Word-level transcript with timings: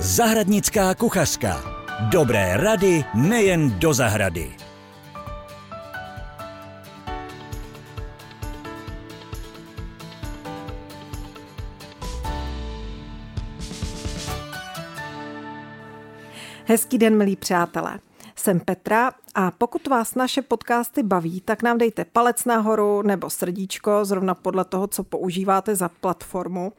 Zahradnická 0.00 0.94
kuchařka. 0.94 1.62
Dobré 2.10 2.56
rady 2.56 3.04
nejen 3.14 3.78
do 3.78 3.94
zahrady. 3.94 4.56
Hezký 16.64 16.98
den, 16.98 17.16
milí 17.16 17.36
přátelé. 17.36 17.98
Jsem 18.36 18.60
Petra 18.60 19.12
a 19.34 19.50
pokud 19.50 19.86
vás 19.86 20.14
naše 20.14 20.42
podcasty 20.42 21.02
baví, 21.02 21.40
tak 21.40 21.62
nám 21.62 21.78
dejte 21.78 22.04
palec 22.04 22.44
nahoru 22.44 23.02
nebo 23.02 23.30
srdíčko, 23.30 24.04
zrovna 24.04 24.34
podle 24.34 24.64
toho, 24.64 24.86
co 24.86 25.04
používáte 25.04 25.74
za 25.76 25.88
platformu. 25.88 26.72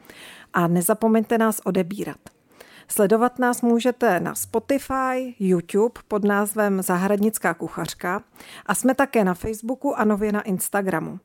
A 0.53 0.67
nezapomeňte 0.67 1.37
nás 1.37 1.61
odebírat. 1.65 2.38
Sledovat 2.91 3.39
nás 3.39 3.61
můžete 3.61 4.19
na 4.19 4.35
Spotify, 4.35 5.35
YouTube 5.39 6.01
pod 6.07 6.23
názvem 6.23 6.81
Zahradnická 6.81 7.53
kuchařka 7.53 8.23
a 8.65 8.75
jsme 8.75 8.95
také 8.95 9.23
na 9.23 9.33
Facebooku 9.33 9.99
a 9.99 10.03
nově 10.03 10.31
na 10.31 10.41
Instagramu. 10.41 11.19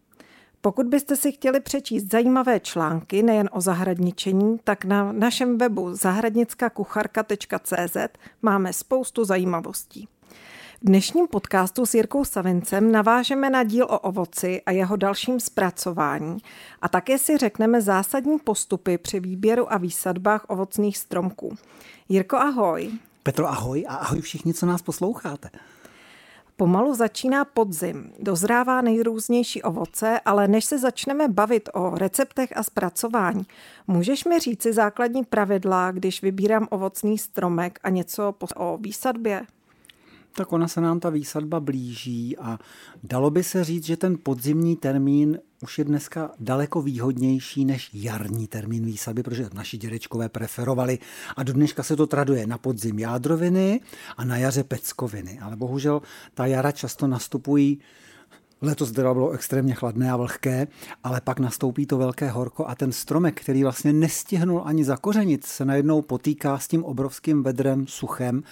Pokud 0.61 0.87
byste 0.87 1.17
si 1.17 1.33
chtěli 1.33 1.61
přečíst 1.61 2.11
zajímavé 2.11 2.61
články 2.61 3.23
nejen 3.23 3.49
o 3.53 3.61
zahradničení, 3.61 4.59
tak 4.65 4.85
na 4.85 5.13
našem 5.13 5.59
webu 5.59 5.95
zahradnickakucharka.cz 5.95 7.97
máme 8.43 8.73
spoustu 8.73 9.25
zajímavostí. 9.25 10.09
V 10.85 10.87
dnešním 10.87 11.27
podcastu 11.27 11.87
s 11.87 11.95
Jirkou 11.95 12.25
Savincem 12.25 12.93
navážeme 12.93 13.51
na 13.51 13.63
díl 13.63 13.85
o 13.85 13.99
ovoci 13.99 14.63
a 14.67 14.71
jeho 14.71 14.97
dalším 14.97 15.41
zpracování 15.41 16.39
a 16.83 16.89
také 16.89 17.19
si 17.19 17.39
řekneme 17.39 17.83
zásadní 17.83 18.39
postupy 18.39 18.99
při 18.99 19.21
výběru 19.21 19.73
a 19.73 19.79
výsadbách 19.79 20.45
ovocných 20.49 20.99
stromků. 20.99 21.57
Jirko, 22.09 22.37
ahoj. 22.37 22.91
Petro, 23.23 23.47
ahoj 23.49 23.85
a 23.89 23.95
ahoj 23.95 24.21
všichni, 24.21 24.55
co 24.55 24.67
nás 24.67 24.83
posloucháte. 24.83 25.51
Pomalu 26.57 26.95
začíná 26.95 27.45
podzim, 27.45 28.13
dozrává 28.19 28.81
nejrůznější 28.81 29.63
ovoce, 29.63 30.21
ale 30.21 30.49
než 30.49 30.65
se 30.65 30.79
začneme 30.79 31.29
bavit 31.29 31.69
o 31.75 31.91
receptech 31.99 32.57
a 32.57 32.63
zpracování, 32.63 33.47
můžeš 33.87 34.25
mi 34.25 34.41
říci 34.41 34.73
základní 34.73 35.25
pravidla, 35.25 35.93
když 35.93 36.23
vybírám 36.23 36.69
ovocný 36.71 37.19
stromek 37.19 37.79
a 37.83 37.91
něco 37.91 38.35
o 38.57 38.79
výsadbě? 38.81 39.47
Tak 40.37 40.53
ona 40.53 40.69
se 40.69 40.81
nám 40.81 41.01
ta 41.01 41.11
výsadba 41.11 41.61
blíží 41.61 42.37
a 42.37 42.59
dalo 43.03 43.31
by 43.31 43.43
se 43.43 43.65
říct, 43.65 43.85
že 43.85 43.97
ten 43.97 44.19
podzimní 44.23 44.77
termín 44.77 45.39
už 45.63 45.79
je 45.79 45.85
dneska 45.85 46.31
daleko 46.41 46.83
výhodnější 46.83 47.65
než 47.65 47.91
jarní 47.93 48.47
termín 48.47 48.85
výsadby, 48.85 49.23
protože 49.23 49.49
naši 49.55 49.79
dědečkové 49.79 50.29
preferovali 50.29 50.99
a 51.37 51.43
do 51.43 51.53
dneška 51.53 51.83
se 51.83 51.97
to 51.97 52.07
traduje 52.07 52.47
na 52.47 52.59
podzim 52.59 52.99
jádroviny 52.99 53.81
a 54.17 54.25
na 54.25 54.37
jaře 54.37 54.65
peckoviny. 54.65 55.39
Ale 55.39 55.57
bohužel 55.57 56.03
ta 56.35 56.47
jara 56.47 56.73
často 56.73 57.07
nastupují 57.07 57.81
Letos 58.65 58.93
teda 58.93 59.15
bylo 59.15 59.31
extrémně 59.31 59.75
chladné 59.75 60.11
a 60.11 60.17
vlhké, 60.17 60.67
ale 61.05 61.21
pak 61.21 61.39
nastoupí 61.41 61.87
to 61.87 61.99
velké 61.99 62.31
horko 62.31 62.67
a 62.67 62.75
ten 62.75 62.93
stromek, 62.93 63.41
který 63.41 63.63
vlastně 63.63 63.93
nestihnul 63.93 64.63
ani 64.65 64.85
zakořenit, 64.85 65.45
se 65.45 65.65
najednou 65.65 66.03
potýká 66.03 66.59
s 66.59 66.69
tím 66.69 66.85
obrovským 66.85 67.43
vedrem, 67.43 67.87
suchem 67.87 68.43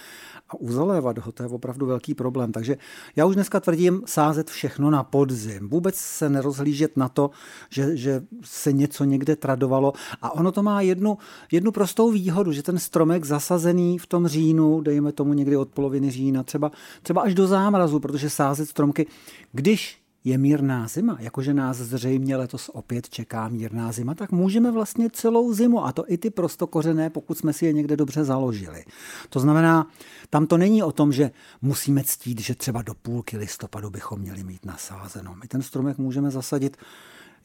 a 0.49 0.53
uzalévat 0.55 1.17
ho, 1.17 1.31
to 1.31 1.43
je 1.43 1.49
opravdu 1.49 1.85
velký 1.85 2.13
problém. 2.13 2.51
Takže 2.51 2.77
já 3.15 3.25
už 3.25 3.35
dneska 3.35 3.59
tvrdím 3.59 4.01
sázet 4.05 4.49
všechno 4.49 4.89
na 4.89 5.03
podzim. 5.03 5.69
Vůbec 5.69 5.95
se 5.95 6.29
nerozhlížet 6.29 6.97
na 6.97 7.09
to, 7.09 7.29
že, 7.69 7.97
že 7.97 8.23
se 8.43 8.71
něco 8.71 9.03
někde 9.03 9.35
tradovalo. 9.35 9.93
A 10.21 10.35
ono 10.35 10.51
to 10.51 10.63
má 10.63 10.81
jednu, 10.81 11.17
jednu 11.51 11.71
prostou 11.71 12.11
výhodu, 12.11 12.51
že 12.51 12.63
ten 12.63 12.79
stromek 12.79 13.25
zasazený 13.25 13.97
v 13.97 14.07
tom 14.07 14.27
říjnu, 14.27 14.81
dejme 14.81 15.11
tomu 15.11 15.33
někdy 15.33 15.57
od 15.57 15.69
poloviny 15.69 16.11
října, 16.11 16.43
třeba, 16.43 16.71
třeba 17.03 17.21
až 17.21 17.33
do 17.33 17.47
zámrazu, 17.47 17.99
protože 17.99 18.29
sázet 18.29 18.69
stromky, 18.69 19.07
když 19.51 20.02
je 20.23 20.37
mírná 20.37 20.87
zima, 20.87 21.17
jakože 21.19 21.53
nás 21.53 21.77
zřejmě 21.77 22.35
letos 22.35 22.69
opět 22.73 23.09
čeká 23.09 23.47
mírná 23.47 23.91
zima, 23.91 24.15
tak 24.15 24.31
můžeme 24.31 24.71
vlastně 24.71 25.09
celou 25.09 25.53
zimu, 25.53 25.85
a 25.85 25.91
to 25.91 26.11
i 26.11 26.17
ty 26.17 26.29
prostokořené, 26.29 27.09
pokud 27.09 27.37
jsme 27.37 27.53
si 27.53 27.65
je 27.65 27.73
někde 27.73 27.97
dobře 27.97 28.23
založili. 28.23 28.83
To 29.29 29.39
znamená, 29.39 29.87
tam 30.29 30.47
to 30.47 30.57
není 30.57 30.83
o 30.83 30.91
tom, 30.91 31.11
že 31.11 31.31
musíme 31.61 32.03
ctít, 32.03 32.41
že 32.41 32.55
třeba 32.55 32.81
do 32.81 32.93
půlky 32.93 33.37
listopadu 33.37 33.89
bychom 33.89 34.19
měli 34.19 34.43
mít 34.43 34.65
nasázeno. 34.65 35.35
My 35.41 35.47
ten 35.47 35.61
stromek 35.61 35.97
můžeme 35.97 36.31
zasadit 36.31 36.77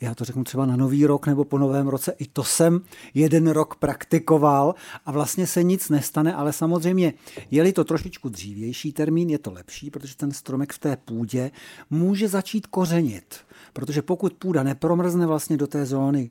já 0.01 0.15
to 0.15 0.25
řeknu 0.25 0.45
třeba 0.45 0.67
na 0.67 0.77
nový 0.77 1.07
rok 1.07 1.27
nebo 1.27 1.45
po 1.45 1.59
novém 1.59 1.89
roce, 1.89 2.13
i 2.19 2.27
to 2.27 2.45
jsem 2.45 2.81
jeden 3.15 3.51
rok 3.51 3.75
praktikoval 3.75 4.75
a 5.07 5.13
vlastně 5.13 5.47
se 5.47 5.63
nic 5.63 5.89
nestane, 5.89 6.35
ale 6.35 6.53
samozřejmě 6.53 7.15
je-li 7.51 7.73
to 7.73 7.85
trošičku 7.85 8.29
dřívější 8.29 8.93
termín, 8.93 9.31
je 9.31 9.39
to 9.39 9.53
lepší, 9.53 9.91
protože 9.91 10.17
ten 10.17 10.33
stromek 10.33 10.73
v 10.73 10.79
té 10.79 10.97
půdě 10.97 11.51
může 11.91 12.29
začít 12.29 12.67
kořenit. 12.67 13.35
Protože 13.73 14.03
pokud 14.03 14.33
půda 14.33 14.63
nepromrzne 14.63 15.27
vlastně 15.27 15.57
do 15.57 15.67
té 15.67 15.87
zóny 15.87 16.31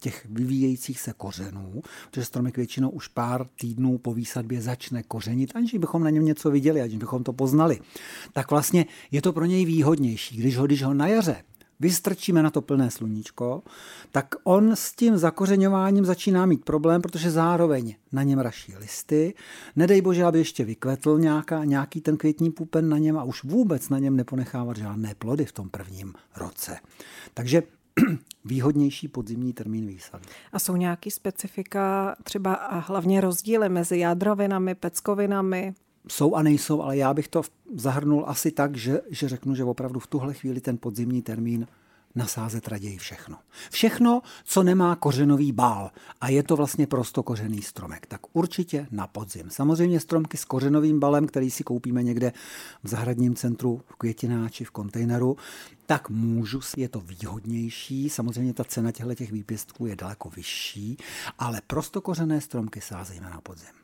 těch 0.00 0.26
vyvíjejících 0.30 1.00
se 1.00 1.12
kořenů, 1.16 1.82
protože 2.10 2.24
stromek 2.24 2.56
většinou 2.56 2.90
už 2.90 3.08
pár 3.08 3.46
týdnů 3.60 3.98
po 3.98 4.14
výsadbě 4.14 4.62
začne 4.62 5.02
kořenit, 5.02 5.52
aniž 5.54 5.74
bychom 5.74 6.04
na 6.04 6.10
něm 6.10 6.24
něco 6.24 6.50
viděli, 6.50 6.80
aniž 6.80 6.96
bychom 6.96 7.24
to 7.24 7.32
poznali, 7.32 7.80
tak 8.32 8.50
vlastně 8.50 8.86
je 9.10 9.22
to 9.22 9.32
pro 9.32 9.44
něj 9.44 9.64
výhodnější. 9.64 10.36
Když 10.36 10.56
ho, 10.56 10.66
když 10.66 10.82
ho 10.82 10.94
na 10.94 11.06
jaře 11.06 11.36
vystrčíme 11.80 12.42
na 12.42 12.50
to 12.50 12.62
plné 12.62 12.90
sluníčko, 12.90 13.62
tak 14.12 14.34
on 14.44 14.76
s 14.76 14.92
tím 14.92 15.16
zakořeňováním 15.16 16.04
začíná 16.04 16.46
mít 16.46 16.64
problém, 16.64 17.02
protože 17.02 17.30
zároveň 17.30 17.94
na 18.12 18.22
něm 18.22 18.38
raší 18.38 18.76
listy. 18.76 19.34
Nedej 19.76 20.00
bože, 20.00 20.24
aby 20.24 20.38
ještě 20.38 20.64
vykvetl 20.64 21.18
nějaká, 21.18 21.64
nějaký 21.64 22.00
ten 22.00 22.16
květní 22.16 22.50
půpen 22.50 22.88
na 22.88 22.98
něm 22.98 23.18
a 23.18 23.24
už 23.24 23.44
vůbec 23.44 23.88
na 23.88 23.98
něm 23.98 24.16
neponechávat 24.16 24.76
žádné 24.76 25.14
plody 25.14 25.44
v 25.44 25.52
tom 25.52 25.68
prvním 25.68 26.14
roce. 26.36 26.76
Takže 27.34 27.62
výhodnější 28.44 29.08
podzimní 29.08 29.52
termín 29.52 29.86
výsady. 29.86 30.24
A 30.52 30.58
jsou 30.58 30.76
nějaký 30.76 31.10
specifika, 31.10 32.16
třeba 32.22 32.54
a 32.54 32.78
hlavně 32.78 33.20
rozdíly 33.20 33.68
mezi 33.68 33.98
jádrovinami, 33.98 34.74
peckovinami? 34.74 35.74
Jsou 36.08 36.34
a 36.34 36.42
nejsou, 36.42 36.82
ale 36.82 36.96
já 36.96 37.14
bych 37.14 37.28
to 37.28 37.42
zahrnul 37.74 38.24
asi 38.26 38.50
tak, 38.50 38.76
že, 38.76 39.00
že 39.10 39.28
řeknu, 39.28 39.54
že 39.54 39.64
opravdu 39.64 40.00
v 40.00 40.06
tuhle 40.06 40.34
chvíli 40.34 40.60
ten 40.60 40.78
podzimní 40.78 41.22
termín 41.22 41.66
nasázet 42.14 42.68
raději 42.68 42.98
všechno. 42.98 43.38
Všechno, 43.70 44.22
co 44.44 44.62
nemá 44.62 44.96
kořenový 44.96 45.52
bál 45.52 45.90
a 46.20 46.28
je 46.28 46.42
to 46.42 46.56
vlastně 46.56 46.86
prostokořený 46.86 47.62
stromek, 47.62 48.06
tak 48.06 48.20
určitě 48.32 48.86
na 48.90 49.06
podzim. 49.06 49.50
Samozřejmě 49.50 50.00
stromky 50.00 50.36
s 50.36 50.44
kořenovým 50.44 51.00
balem, 51.00 51.26
který 51.26 51.50
si 51.50 51.64
koupíme 51.64 52.02
někde 52.02 52.32
v 52.82 52.88
zahradním 52.88 53.34
centru, 53.34 53.82
v 53.86 53.96
květináči, 53.96 54.64
v 54.64 54.70
kontejneru, 54.70 55.36
tak 55.86 56.10
můžu, 56.10 56.60
je 56.76 56.88
to 56.88 57.00
výhodnější, 57.00 58.10
samozřejmě 58.10 58.54
ta 58.54 58.64
cena 58.64 58.92
těchto 58.92 59.24
výpěstků 59.34 59.86
je 59.86 59.96
daleko 59.96 60.30
vyšší, 60.30 60.96
ale 61.38 61.60
prostokořené 61.66 62.40
stromky 62.40 62.80
sázejme 62.80 63.30
na 63.30 63.40
podzim. 63.40 63.83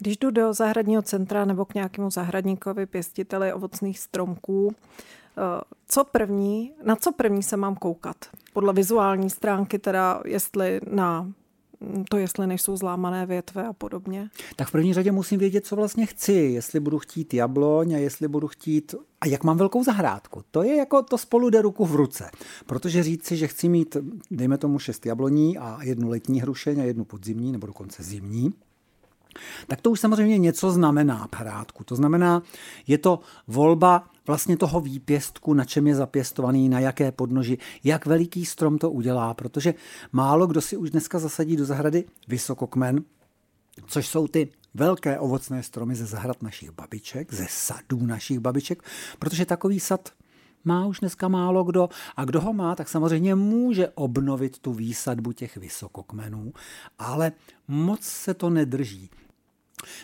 Když 0.00 0.16
jdu 0.16 0.30
do 0.30 0.52
zahradního 0.52 1.02
centra 1.02 1.44
nebo 1.44 1.64
k 1.64 1.74
nějakému 1.74 2.10
zahradníkovi, 2.10 2.86
pěstiteli 2.86 3.52
ovocných 3.52 3.98
stromků, 3.98 4.74
eh, 4.74 5.60
co 5.88 6.04
první, 6.04 6.72
na 6.84 6.96
co 6.96 7.12
první 7.12 7.42
se 7.42 7.56
mám 7.56 7.74
koukat? 7.74 8.16
Podle 8.52 8.72
vizuální 8.72 9.30
stránky 9.30 9.78
teda, 9.78 10.22
jestli 10.24 10.80
na 10.90 11.32
to, 12.10 12.16
jestli 12.16 12.46
nejsou 12.46 12.76
zlámané 12.76 13.26
větve 13.26 13.66
a 13.66 13.72
podobně? 13.72 14.30
Tak 14.56 14.68
v 14.68 14.72
první 14.72 14.94
řadě 14.94 15.12
musím 15.12 15.38
vědět, 15.38 15.66
co 15.66 15.76
vlastně 15.76 16.06
chci. 16.06 16.32
Jestli 16.32 16.80
budu 16.80 16.98
chtít 16.98 17.34
jabloň 17.34 17.94
a 17.94 17.98
jestli 17.98 18.28
budu 18.28 18.48
chtít... 18.48 18.94
A 19.20 19.26
jak 19.26 19.44
mám 19.44 19.56
velkou 19.56 19.84
zahrádku. 19.84 20.42
To 20.50 20.62
je 20.62 20.76
jako 20.76 21.02
to 21.02 21.18
spolu 21.18 21.50
jde 21.50 21.62
ruku 21.62 21.84
v 21.84 21.94
ruce. 21.94 22.30
Protože 22.66 23.02
říct 23.02 23.26
si, 23.26 23.36
že 23.36 23.46
chci 23.46 23.68
mít, 23.68 23.96
dejme 24.30 24.58
tomu, 24.58 24.78
šest 24.78 25.06
jabloní 25.06 25.58
a 25.58 25.78
jednu 25.82 26.08
letní 26.08 26.40
hrušeň 26.40 26.80
a 26.80 26.84
jednu 26.84 27.04
podzimní 27.04 27.52
nebo 27.52 27.66
dokonce 27.66 28.02
zimní, 28.02 28.52
tak 29.66 29.80
to 29.80 29.90
už 29.90 30.00
samozřejmě 30.00 30.38
něco 30.38 30.70
znamená 30.70 31.28
hrádku. 31.36 31.84
To 31.84 31.96
znamená, 31.96 32.42
je 32.86 32.98
to 32.98 33.20
volba 33.46 34.10
vlastně 34.26 34.56
toho 34.56 34.80
výpěstku, 34.80 35.54
na 35.54 35.64
čem 35.64 35.86
je 35.86 35.94
zapěstovaný, 35.94 36.68
na 36.68 36.80
jaké 36.80 37.12
podnoži, 37.12 37.58
jak 37.84 38.06
veliký 38.06 38.46
strom 38.46 38.78
to 38.78 38.90
udělá, 38.90 39.34
protože 39.34 39.74
málo 40.12 40.46
kdo 40.46 40.60
si 40.60 40.76
už 40.76 40.90
dneska 40.90 41.18
zasadí 41.18 41.56
do 41.56 41.64
zahrady 41.64 42.04
vysokokmen, 42.28 43.04
což 43.86 44.06
jsou 44.06 44.28
ty 44.28 44.48
velké 44.74 45.18
ovocné 45.18 45.62
stromy 45.62 45.94
ze 45.94 46.06
zahrad 46.06 46.42
našich 46.42 46.70
babiček, 46.70 47.34
ze 47.34 47.46
sadů 47.50 48.06
našich 48.06 48.38
babiček, 48.38 48.82
protože 49.18 49.46
takový 49.46 49.80
sad 49.80 50.08
má 50.64 50.86
už 50.86 51.00
dneska 51.00 51.28
málo 51.28 51.64
kdo 51.64 51.88
a 52.16 52.24
kdo 52.24 52.40
ho 52.40 52.52
má, 52.52 52.74
tak 52.74 52.88
samozřejmě 52.88 53.34
může 53.34 53.88
obnovit 53.88 54.58
tu 54.58 54.72
výsadbu 54.72 55.32
těch 55.32 55.56
vysokokmenů, 55.56 56.52
ale 56.98 57.32
moc 57.68 58.02
se 58.02 58.34
to 58.34 58.50
nedrží. 58.50 59.10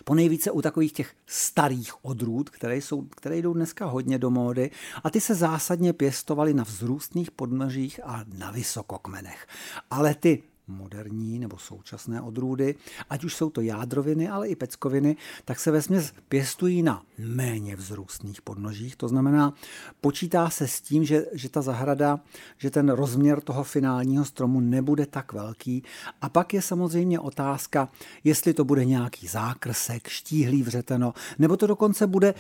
Po 0.05 0.15
nejvíce 0.15 0.51
u 0.51 0.63
takových 0.63 0.93
těch 0.93 1.15
starých 1.27 2.05
odrůd, 2.05 2.51
které, 2.51 2.77
jsou, 2.77 3.03
které 3.03 3.37
jdou 3.37 3.55
dneska 3.55 3.87
hodně 3.87 4.19
do 4.19 4.31
módy 4.31 4.71
a 5.05 5.11
ty 5.11 5.21
se 5.21 5.35
zásadně 5.35 5.93
pěstovaly 5.93 6.55
na 6.55 6.65
vzrůstných 6.65 7.31
podnožích 7.31 8.01
a 8.05 8.25
na 8.39 8.51
vysokokmenech. 8.51 9.47
Ale 9.91 10.15
ty 10.15 10.43
moderní 10.69 11.39
nebo 11.39 11.59
současné 11.59 12.21
odrůdy, 12.21 12.75
ať 13.11 13.25
už 13.25 13.35
jsou 13.35 13.51
to 13.51 13.61
jádroviny, 13.61 14.29
ale 14.29 14.49
i 14.49 14.57
peckoviny, 14.57 15.17
tak 15.45 15.61
se 15.61 15.71
vesměs 15.71 16.13
pěstují 16.29 16.83
na 16.83 17.03
méně 17.19 17.77
vzrůstných 17.77 18.43
podnožích. 18.43 18.97
To 18.97 19.09
znamená, 19.09 19.55
počítá 20.01 20.51
se 20.51 20.69
s 20.69 20.81
tím, 20.81 21.05
že, 21.05 21.27
že 21.33 21.49
ta 21.49 21.63
zahrada, 21.63 22.21
že 22.59 22.71
ten 22.71 22.89
rozměr 22.89 23.41
toho 23.41 23.65
finálního 23.65 24.25
stromu 24.25 24.61
nebude 24.61 25.07
tak 25.07 25.33
velký. 25.33 25.83
A 26.21 26.29
pak 26.29 26.55
je 26.55 26.63
samozřejmě 26.63 27.21
otázka, 27.21 27.89
jestli 28.25 28.55
to 28.55 28.65
bude 28.65 28.85
nějaký 28.85 29.27
zákrsek, 29.27 30.09
štíhlý 30.09 30.63
vřeteno, 30.63 31.15
nebo 31.39 31.57
to 31.57 31.67
dokonce 31.67 32.07
bude 32.07 32.29
e, 32.29 32.35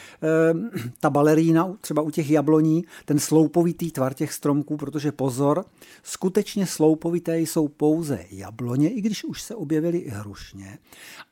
ta 1.01 1.11
balerína 1.11 1.77
třeba 1.81 2.03
u 2.03 2.11
těch 2.11 2.31
jabloní, 2.31 2.85
ten 3.05 3.19
sloupovitý 3.19 3.91
tvar 3.91 4.15
těch 4.15 4.33
stromků, 4.33 4.77
protože 4.77 5.13
pozor, 5.13 5.65
skutečně 6.03 6.67
sloupovité 6.67 7.39
jsou 7.39 7.69
pouze 7.69 8.14
jabloně, 8.31 8.91
i 8.91 9.01
když 9.01 9.25
už 9.25 9.43
se 9.43 9.55
objevily 9.55 9.99
i 9.99 10.11
hrušně, 10.11 10.79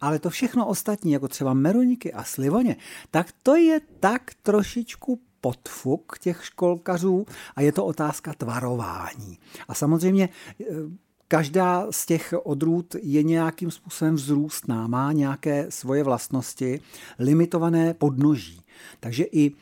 ale 0.01 0.19
to 0.19 0.31
všechno 0.31 0.67
ostatní, 0.67 1.13
jako 1.13 1.29
třeba 1.29 1.55
meroniky 1.55 2.13
a 2.13 2.25
slivoně, 2.25 2.77
tak 3.11 3.33
to 3.43 3.57
je 3.57 3.81
tak 4.01 4.23
trošičku 4.43 5.21
podfuk 5.41 6.19
těch 6.19 6.45
školkařů 6.45 7.27
a 7.57 7.61
je 7.61 7.73
to 7.73 7.85
otázka 7.85 8.35
tvarování. 8.35 9.39
A 9.69 9.75
samozřejmě 9.75 10.25
e, 10.25 10.65
každá 11.29 11.87
z 11.91 12.07
těch 12.07 12.35
odrůd 12.43 12.97
je 13.03 13.23
nějakým 13.23 13.71
způsobem 13.71 14.15
vzrůstná, 14.15 14.87
má 14.87 15.13
nějaké 15.13 15.67
svoje 15.69 16.03
vlastnosti, 16.03 16.81
limitované 17.19 17.95
podnoží. 17.95 18.63
Takže 19.01 19.25
i 19.25 19.53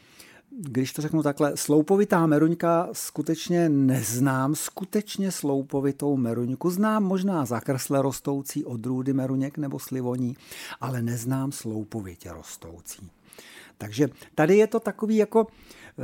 když 0.58 0.92
to 0.92 1.02
řeknu 1.02 1.22
takhle, 1.22 1.56
sloupovitá 1.56 2.26
meruňka 2.26 2.88
skutečně 2.92 3.68
neznám, 3.68 4.54
skutečně 4.54 5.32
sloupovitou 5.32 6.16
meruňku. 6.16 6.70
Znám 6.70 7.04
možná 7.04 7.44
zakrsle 7.44 8.02
rostoucí 8.02 8.64
odrůdy 8.64 9.12
meruněk 9.12 9.58
nebo 9.58 9.78
slivoní, 9.78 10.36
ale 10.80 11.02
neznám 11.02 11.52
sloupovitě 11.52 12.32
rostoucí. 12.32 13.10
Takže 13.78 14.08
tady 14.34 14.56
je 14.56 14.66
to 14.66 14.80
takový 14.80 15.16
jako 15.16 15.46
eh, 15.46 16.02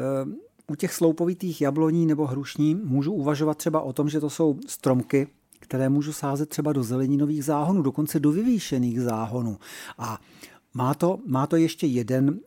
u 0.67 0.75
těch 0.75 0.95
sloupovitých 0.95 1.61
jabloní 1.61 2.07
nebo 2.07 2.27
hrušní 2.27 2.75
můžu 2.75 3.13
uvažovat 3.13 3.59
třeba 3.59 3.81
o 3.81 3.93
tom, 3.93 4.09
že 4.09 4.21
to 4.21 4.31
jsou 4.31 4.59
stromky, 4.67 5.29
které 5.61 5.89
můžu 5.89 6.13
sázet 6.13 6.49
třeba 6.49 6.73
do 6.73 6.83
zeleninových 6.83 7.45
záhonů, 7.45 7.83
dokonce 7.83 8.21
do 8.21 8.33
vyvýšených 8.33 9.01
záhonů. 9.01 9.59
A 9.99 10.21
má 10.75 10.95
to, 10.95 11.19
má 11.27 11.47
to 11.47 11.57
ještě 11.57 11.87
jeden 11.87 12.41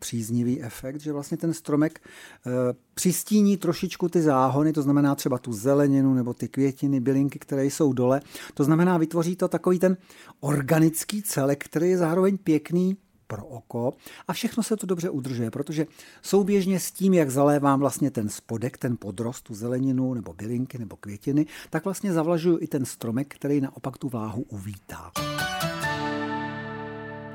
příznivý 0.00 0.62
efekt, 0.62 1.00
že 1.00 1.12
vlastně 1.12 1.36
ten 1.36 1.52
stromek 1.52 2.00
e, 2.00 2.50
přistíní 2.94 3.56
trošičku 3.56 4.08
ty 4.08 4.22
záhony, 4.22 4.72
to 4.72 4.82
znamená 4.82 5.14
třeba 5.14 5.38
tu 5.38 5.52
zeleninu 5.52 6.14
nebo 6.14 6.34
ty 6.34 6.48
květiny, 6.48 7.00
bylinky, 7.00 7.38
které 7.38 7.64
jsou 7.66 7.92
dole. 7.92 8.20
To 8.54 8.64
znamená, 8.64 8.98
vytvoří 8.98 9.36
to 9.36 9.48
takový 9.48 9.78
ten 9.78 9.96
organický 10.40 11.22
celek, 11.22 11.64
který 11.64 11.90
je 11.90 11.98
zároveň 11.98 12.38
pěkný 12.38 12.96
pro 13.30 13.46
oko 13.46 13.92
a 14.28 14.32
všechno 14.32 14.62
se 14.62 14.76
to 14.76 14.86
dobře 14.86 15.10
udržuje, 15.10 15.50
protože 15.50 15.86
souběžně 16.22 16.80
s 16.80 16.92
tím, 16.92 17.14
jak 17.14 17.30
zalévám 17.30 17.80
vlastně 17.80 18.10
ten 18.10 18.28
spodek, 18.28 18.78
ten 18.78 18.96
podrost, 18.96 19.42
tu 19.42 19.54
zeleninu 19.54 20.14
nebo 20.14 20.32
bylinky 20.32 20.78
nebo 20.78 20.96
květiny, 20.96 21.46
tak 21.70 21.84
vlastně 21.84 22.12
zavlažuju 22.12 22.58
i 22.60 22.66
ten 22.66 22.84
stromek, 22.84 23.34
který 23.34 23.60
naopak 23.60 23.98
tu 23.98 24.08
váhu 24.08 24.42
uvítá. 24.42 25.12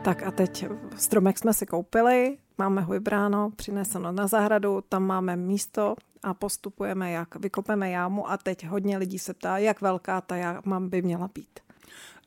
Tak 0.05 0.23
a 0.23 0.31
teď 0.31 0.65
stromek 0.97 1.39
jsme 1.39 1.53
si 1.53 1.65
koupili, 1.65 2.37
máme 2.57 2.81
ho 2.81 2.93
vybráno, 2.93 3.51
přineseno 3.55 4.11
na 4.11 4.27
zahradu, 4.27 4.83
tam 4.89 5.03
máme 5.03 5.35
místo 5.35 5.95
a 6.23 6.33
postupujeme 6.33 7.11
jak. 7.11 7.35
Vykopeme 7.35 7.89
jámu 7.89 8.29
a 8.29 8.37
teď 8.37 8.67
hodně 8.67 8.97
lidí 8.97 9.19
se 9.19 9.33
ptá, 9.33 9.57
jak 9.57 9.81
velká 9.81 10.21
ta 10.21 10.35
jáma 10.35 10.79
by 10.79 11.01
měla 11.01 11.29
být. 11.35 11.59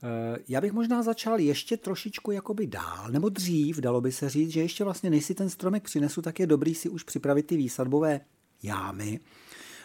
Eh, 0.03 0.39
já 0.49 0.61
bych 0.61 0.73
možná 0.73 1.03
začal 1.03 1.41
ještě 1.41 1.77
trošičku 1.77 2.31
jakoby 2.31 2.67
dál, 2.67 3.09
nebo 3.11 3.29
dřív, 3.29 3.79
dalo 3.79 4.01
by 4.01 4.13
se 4.13 4.29
říct, 4.29 4.51
že 4.51 4.61
ještě 4.61 4.85
vlastně 4.85 5.11
než 5.11 5.25
si 5.25 5.35
ten 5.35 5.51
stromek 5.51 5.83
přinesu, 5.83 6.23
tak 6.23 6.41
je 6.41 6.47
dobrý 6.47 6.75
si 6.75 6.89
už 6.89 7.03
připravit 7.03 7.47
ty 7.47 7.57
výsadbové 7.57 8.21
jámy, 8.63 9.21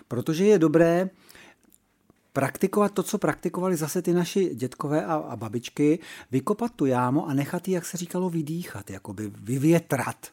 protože 0.08 0.46
je 0.46 0.60
dobré 0.60 1.10
praktikovat 2.34 2.92
to, 2.92 3.04
co 3.04 3.18
praktikovali 3.18 3.76
zase 3.76 4.02
ty 4.02 4.14
naši 4.14 4.56
dětkové 4.56 5.06
a, 5.06 5.16
a 5.16 5.36
babičky, 5.36 6.00
vykopat 6.32 6.72
tu 6.76 6.86
jámu 6.86 7.28
a 7.28 7.34
nechat 7.34 7.68
ji, 7.68 7.74
jak 7.74 7.86
se 7.86 7.98
říkalo, 7.98 8.30
vydýchat, 8.30 8.90
jakoby 8.90 9.32
vyvětrat, 9.42 10.28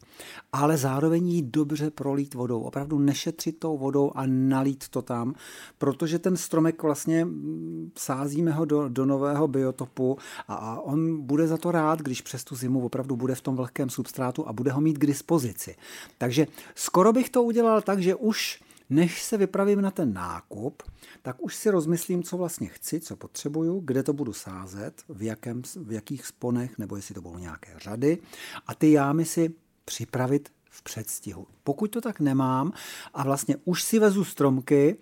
ale 0.53 0.77
zároveň 0.77 1.29
ji 1.29 1.43
dobře 1.43 1.91
prolít 1.91 2.35
vodou, 2.35 2.61
opravdu 2.61 2.99
nešetřit 2.99 3.59
tou 3.59 3.79
vodou 3.79 4.13
a 4.15 4.23
nalít 4.27 4.89
to 4.89 5.03
tam, 5.03 5.35
protože 5.79 6.19
ten 6.19 6.37
stromek 6.37 6.83
vlastně 6.83 7.25
mm, 7.25 7.91
sázíme 7.99 8.51
ho 8.51 8.65
do, 8.65 8.89
do 8.89 9.07
nového 9.07 9.49
biotopu 9.49 10.19
a, 10.49 10.55
a 10.55 10.81
on 10.81 11.23
bude 11.23 11.47
za 11.47 11.57
to 11.57 11.71
rád, 11.71 11.99
když 12.03 12.21
přes 12.21 12.45
tu 12.45 12.57
zimu 12.57 12.85
opravdu 12.85 13.17
bude 13.17 13.35
v 13.35 13.41
tom 13.41 13.57
vlhkém 13.57 13.91
substrátu 13.91 14.49
a 14.49 14.53
bude 14.53 14.73
ho 14.73 14.81
mít 14.81 14.99
k 14.99 15.07
dispozici. 15.07 15.77
Takže 16.19 16.47
skoro 16.75 17.13
bych 17.13 17.31
to 17.31 17.43
udělal 17.43 17.83
tak, 17.83 18.03
že 18.03 18.15
už 18.15 18.61
než 18.91 19.23
se 19.23 19.37
vypravím 19.37 19.81
na 19.81 19.91
ten 19.91 20.13
nákup, 20.13 20.83
tak 21.23 21.37
už 21.39 21.57
si 21.57 21.71
rozmyslím, 21.71 22.23
co 22.23 22.37
vlastně 22.37 22.69
chci, 22.69 23.01
co 23.01 23.17
potřebuju, 23.17 23.81
kde 23.81 24.03
to 24.03 24.13
budu 24.13 24.33
sázet, 24.33 25.03
v, 25.09 25.23
jakém, 25.23 25.63
v 25.77 25.93
jakých 25.93 26.27
sponech, 26.27 26.79
nebo 26.79 26.97
jestli 26.97 27.15
to 27.15 27.21
budou 27.23 27.39
nějaké 27.39 27.75
řady. 27.79 28.19
A 28.67 28.75
ty 28.75 28.93
jámy 28.93 29.25
si 29.25 29.55
připravit 29.85 30.49
v 30.71 30.83
předstihu. 30.83 31.47
Pokud 31.65 31.91
to 31.91 32.01
tak 32.01 32.21
nemám 32.21 32.73
a 33.15 33.25
vlastně 33.25 33.57
už 33.65 33.83
si 33.83 33.99
vezu 33.99 34.25
stromky 34.25 34.97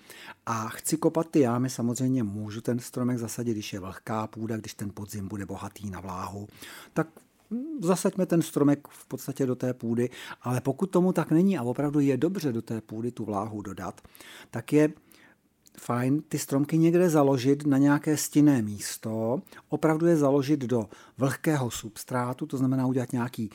a 0.46 0.68
chci 0.68 0.96
kopat 0.96 1.30
ty 1.30 1.40
jámy, 1.40 1.70
samozřejmě 1.70 2.22
můžu 2.22 2.60
ten 2.60 2.78
stromek 2.78 3.18
zasadit, 3.18 3.52
když 3.52 3.72
je 3.72 3.80
vlhká 3.80 4.26
půda, 4.26 4.56
když 4.56 4.74
ten 4.74 4.90
podzim 4.94 5.28
bude 5.28 5.46
bohatý 5.46 5.90
na 5.90 6.00
vláhu, 6.00 6.48
tak 6.92 7.08
zasaďme 7.80 8.26
ten 8.26 8.42
stromek 8.42 8.88
v 8.88 9.06
podstatě 9.06 9.46
do 9.46 9.56
té 9.56 9.74
půdy, 9.74 10.10
ale 10.42 10.60
pokud 10.60 10.86
tomu 10.90 11.12
tak 11.12 11.30
není 11.30 11.58
a 11.58 11.62
opravdu 11.62 12.00
je 12.00 12.16
dobře 12.16 12.52
do 12.52 12.62
té 12.62 12.80
půdy 12.80 13.10
tu 13.10 13.24
vláhu 13.24 13.62
dodat, 13.62 14.00
tak 14.50 14.72
je 14.72 14.92
fajn 15.78 16.22
ty 16.28 16.38
stromky 16.38 16.78
někde 16.78 17.10
založit 17.10 17.66
na 17.66 17.78
nějaké 17.78 18.16
stinné 18.16 18.62
místo, 18.62 19.42
opravdu 19.68 20.06
je 20.06 20.16
založit 20.16 20.60
do 20.60 20.88
vlhkého 21.18 21.70
substrátu, 21.70 22.46
to 22.46 22.56
znamená 22.56 22.86
udělat 22.86 23.12
nějaký 23.12 23.50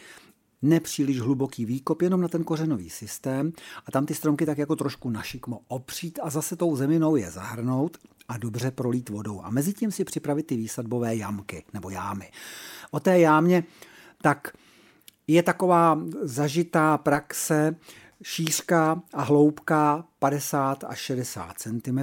nepříliš 0.64 1.20
hluboký 1.20 1.66
výkop, 1.66 2.02
jenom 2.02 2.22
na 2.22 2.28
ten 2.28 2.44
kořenový 2.44 2.90
systém 2.90 3.54
a 3.86 3.92
tam 3.92 4.06
ty 4.06 4.14
stromky 4.14 4.46
tak 4.46 4.58
jako 4.58 4.76
trošku 4.76 5.10
našikmo 5.10 5.60
opřít 5.68 6.20
a 6.24 6.30
zase 6.30 6.56
tou 6.56 6.76
zeminou 6.76 7.16
je 7.16 7.32
zahrnout 7.32 7.98
a 8.28 8.38
dobře 8.38 8.72
prolít 8.72 9.10
vodou. 9.10 9.42
A 9.42 9.50
mezi 9.50 9.74
tím 9.74 9.92
si 9.92 10.04
připravit 10.04 10.44
ty 10.44 10.56
výsadbové 10.56 11.16
jamky 11.16 11.64
nebo 11.74 11.90
jámy. 11.90 12.32
O 12.92 13.00
té 13.00 13.20
jámě 13.20 13.64
tak 14.22 14.58
je 15.28 15.44
taková 15.44 16.02
zažitá 16.22 16.98
praxe, 16.98 17.76
šířka 18.24 19.02
a 19.14 19.22
hloubka 19.22 20.06
50 20.20 20.84
až 20.84 21.00
60 21.00 21.54
cm. 21.60 22.00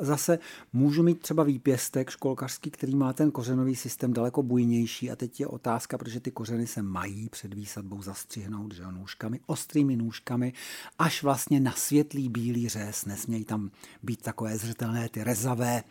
Zase 0.00 0.38
můžu 0.72 1.02
mít 1.02 1.20
třeba 1.20 1.42
výpěstek 1.42 2.10
školkařský, 2.10 2.70
který 2.70 2.94
má 2.94 3.12
ten 3.12 3.30
kořenový 3.30 3.76
systém 3.76 4.12
daleko 4.12 4.42
bujnější 4.42 5.10
a 5.10 5.16
teď 5.16 5.40
je 5.40 5.46
otázka, 5.46 5.98
protože 5.98 6.20
ty 6.20 6.30
kořeny 6.30 6.66
se 6.66 6.82
mají 6.82 7.28
před 7.28 7.54
výsadbou 7.54 8.02
zastřihnout 8.02 8.74
že 8.74 8.82
nůžkami, 8.82 9.40
ostrými 9.46 9.96
nůžkami, 9.96 10.52
až 10.98 11.22
vlastně 11.22 11.60
na 11.60 11.72
světlý 11.72 12.28
bílý 12.28 12.68
řez. 12.68 13.04
Nesmějí 13.04 13.44
tam 13.44 13.70
být 14.02 14.22
takové 14.22 14.58
zřetelné 14.58 15.08
ty 15.08 15.24
rezavé, 15.24 15.84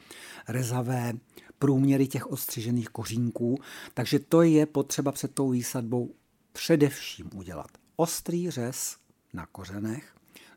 rezavé 0.48 1.14
průměry 1.60 2.08
těch 2.08 2.28
ostřižených 2.28 2.90
kořínků. 2.90 3.58
Takže 3.94 4.20
to 4.20 4.42
je 4.42 4.66
potřeba 4.66 5.12
před 5.12 5.34
tou 5.34 5.50
výsadbou 5.50 6.16
především 6.52 7.30
udělat. 7.34 7.68
Ostrý 7.96 8.52
řez 8.52 8.98
na 9.38 9.46
kořenech 9.46 10.16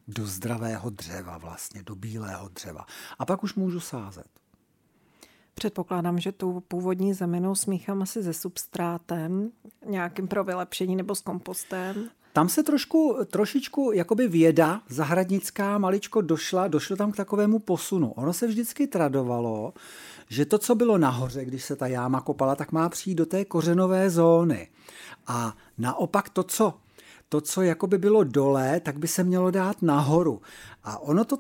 do 0.09 0.27
zdravého 0.27 0.91
dřeva 0.91 1.39
vlastně, 1.39 1.83
do 1.83 1.95
bílého 1.95 2.49
dřeva. 2.49 2.87
A 3.19 3.27
pak 3.27 3.45
už 3.45 3.55
můžu 3.55 3.81
sázet. 3.81 4.27
Předpokládám, 5.55 6.19
že 6.19 6.33
tu 6.33 6.61
původní 6.61 7.15
zeminu 7.15 7.55
smíchám 7.55 8.03
asi 8.03 8.23
se 8.23 8.33
substrátem, 8.33 9.51
nějakým 9.87 10.29
pro 10.29 10.45
vylepšení 10.45 10.97
nebo 10.97 11.15
s 11.15 11.21
kompostem. 11.21 12.11
Tam 12.33 12.49
se 12.49 12.63
trošku, 12.63 13.19
trošičku 13.31 13.93
jakoby 13.95 14.29
věda 14.29 14.83
zahradnická 14.89 15.79
maličko 15.79 16.21
došla, 16.21 16.69
došlo 16.69 16.97
tam 16.97 17.13
k 17.13 17.17
takovému 17.17 17.59
posunu. 17.59 18.13
Ono 18.13 18.33
se 18.33 18.47
vždycky 18.47 18.87
tradovalo, 18.87 19.75
že 20.29 20.47
to, 20.47 20.59
co 20.59 20.75
bylo 20.75 20.99
nahoře, 20.99 21.45
když 21.45 21.65
se 21.65 21.77
ta 21.77 21.87
jáma 21.87 22.21
kopala, 22.21 22.55
tak 22.57 22.73
má 22.73 22.89
přijít 22.89 23.15
do 23.15 23.27
té 23.27 23.45
kořenové 23.45 24.11
zóny. 24.11 24.69
A 25.27 25.57
naopak 25.79 26.29
to, 26.29 26.43
co 26.43 26.75
to, 27.31 27.41
co 27.41 27.63
jakoby 27.63 27.99
bylo 27.99 28.25
dole, 28.25 28.81
tak 28.81 28.99
by 28.99 29.09
se 29.09 29.25
mělo 29.25 29.51
dát 29.51 29.83
nahoru. 29.83 30.43
A 30.85 30.99
ono 30.99 31.25
to 31.25 31.39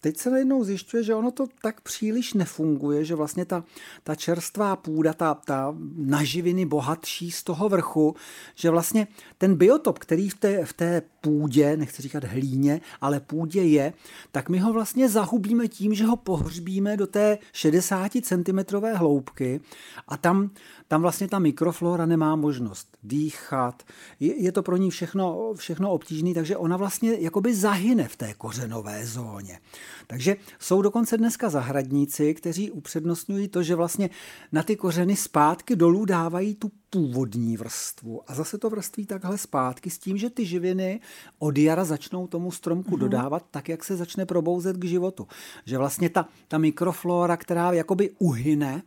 teď 0.00 0.16
se 0.16 0.30
najednou 0.30 0.64
zjišťuje, 0.64 1.02
že 1.02 1.14
ono 1.14 1.30
to 1.30 1.46
tak 1.62 1.80
příliš 1.80 2.34
nefunguje, 2.34 3.04
že 3.04 3.14
vlastně 3.14 3.44
ta, 3.44 3.64
ta 4.02 4.14
čerstvá 4.14 4.76
půda, 4.76 5.12
ta, 5.12 5.34
ta 5.34 5.74
naživiny 5.96 6.66
bohatší 6.66 7.30
z 7.30 7.42
toho 7.42 7.68
vrchu, 7.68 8.14
že 8.54 8.70
vlastně 8.70 9.06
ten 9.38 9.54
biotop, 9.54 9.98
který 9.98 10.28
v 10.28 10.34
té, 10.34 10.64
v 10.64 10.72
té 10.72 11.02
půdě, 11.26 11.76
nechci 11.76 12.02
říkat 12.02 12.24
hlíně, 12.24 12.80
ale 13.00 13.20
půdě 13.20 13.62
je, 13.62 13.92
tak 14.32 14.48
my 14.48 14.58
ho 14.58 14.72
vlastně 14.72 15.08
zahubíme 15.08 15.68
tím, 15.68 15.94
že 15.94 16.04
ho 16.04 16.16
pohřbíme 16.16 16.96
do 16.96 17.06
té 17.06 17.38
60 17.52 18.12
cm 18.22 18.58
hloubky 18.94 19.60
a 20.08 20.16
tam, 20.16 20.50
tam 20.88 21.02
vlastně 21.02 21.28
ta 21.28 21.38
mikroflora 21.38 22.06
nemá 22.06 22.36
možnost 22.36 22.96
dýchat. 23.02 23.82
Je, 24.20 24.42
je 24.42 24.52
to 24.52 24.62
pro 24.62 24.76
ní 24.76 24.90
všechno, 24.90 25.52
všechno 25.54 25.90
obtížné, 25.90 26.34
takže 26.34 26.56
ona 26.56 26.76
vlastně 26.76 27.14
jakoby 27.18 27.54
zahyne 27.54 28.08
v 28.08 28.16
té 28.16 28.34
kořenové 28.34 29.06
zóně. 29.06 29.58
Takže 30.06 30.36
jsou 30.58 30.82
dokonce 30.82 31.18
dneska 31.18 31.50
zahradníci, 31.50 32.34
kteří 32.34 32.70
upřednostňují 32.70 33.48
to, 33.48 33.62
že 33.62 33.74
vlastně 33.74 34.10
na 34.52 34.62
ty 34.62 34.76
kořeny 34.76 35.16
zpátky 35.16 35.76
dolů 35.76 36.04
dávají 36.04 36.54
tu 36.54 36.70
původní 36.90 37.56
vrstvu 37.56 38.22
a 38.26 38.34
zase 38.34 38.58
to 38.58 38.70
vrství 38.70 39.06
takhle 39.06 39.38
zpátky 39.38 39.90
s 39.90 39.98
tím, 39.98 40.16
že 40.16 40.30
ty 40.30 40.46
živiny 40.46 41.00
od 41.38 41.58
jara 41.58 41.84
začnou 41.84 42.26
tomu 42.26 42.50
stromku 42.50 42.96
mm-hmm. 42.96 43.00
dodávat 43.00 43.46
tak, 43.50 43.68
jak 43.68 43.84
se 43.84 43.96
začne 43.96 44.26
probouzet 44.26 44.76
k 44.76 44.84
životu. 44.84 45.28
Že 45.64 45.78
vlastně 45.78 46.10
ta, 46.10 46.28
ta 46.48 46.58
mikroflora, 46.58 47.36
která 47.36 47.72
jakoby 47.72 48.10
uhyne 48.18 48.82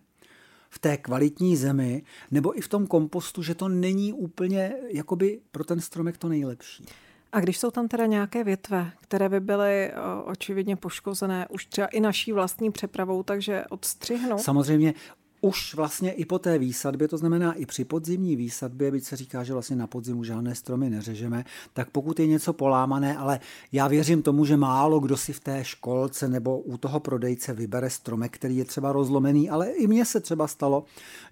v 0.69 0.79
té 0.79 0.97
kvalitní 0.97 1.57
zemi 1.57 2.03
nebo 2.31 2.57
i 2.57 2.61
v 2.61 2.67
tom 2.67 2.87
kompostu, 2.87 3.43
že 3.43 3.55
to 3.55 3.67
není 3.67 4.13
úplně 4.13 4.73
jakoby 4.87 5.41
pro 5.51 5.63
ten 5.63 5.81
stromek 5.81 6.17
to 6.17 6.29
nejlepší. 6.29 6.85
A 7.31 7.39
když 7.39 7.57
jsou 7.57 7.71
tam 7.71 7.87
teda 7.87 8.05
nějaké 8.05 8.43
větve, 8.43 8.91
které 9.01 9.29
by 9.29 9.39
byly 9.39 9.91
očividně 10.25 10.75
poškozené 10.75 11.47
už 11.49 11.65
třeba 11.65 11.87
i 11.87 11.99
naší 11.99 12.31
vlastní 12.31 12.71
přepravou, 12.71 13.23
takže 13.23 13.65
odstřihnou? 13.69 14.37
Samozřejmě 14.37 14.93
už 15.41 15.75
vlastně 15.75 16.11
i 16.11 16.25
po 16.25 16.39
té 16.39 16.57
výsadbě, 16.57 17.07
to 17.07 17.17
znamená 17.17 17.53
i 17.53 17.65
při 17.65 17.85
podzimní 17.85 18.35
výsadbě, 18.35 18.91
byť 18.91 19.03
se 19.03 19.15
říká, 19.15 19.43
že 19.43 19.53
vlastně 19.53 19.75
na 19.75 19.87
podzimu 19.87 20.23
žádné 20.23 20.55
stromy 20.55 20.89
neřežeme, 20.89 21.45
tak 21.73 21.89
pokud 21.89 22.19
je 22.19 22.27
něco 22.27 22.53
polámané, 22.53 23.17
ale 23.17 23.39
já 23.71 23.87
věřím 23.87 24.21
tomu, 24.21 24.45
že 24.45 24.57
málo 24.57 24.99
kdo 24.99 25.17
si 25.17 25.33
v 25.33 25.39
té 25.39 25.63
školce 25.63 26.27
nebo 26.27 26.59
u 26.59 26.77
toho 26.77 26.99
prodejce 26.99 27.53
vybere 27.53 27.89
stromek, 27.89 28.35
který 28.35 28.57
je 28.57 28.65
třeba 28.65 28.91
rozlomený, 28.91 29.49
ale 29.49 29.69
i 29.69 29.87
mně 29.87 30.05
se 30.05 30.19
třeba 30.19 30.47
stalo, 30.47 30.83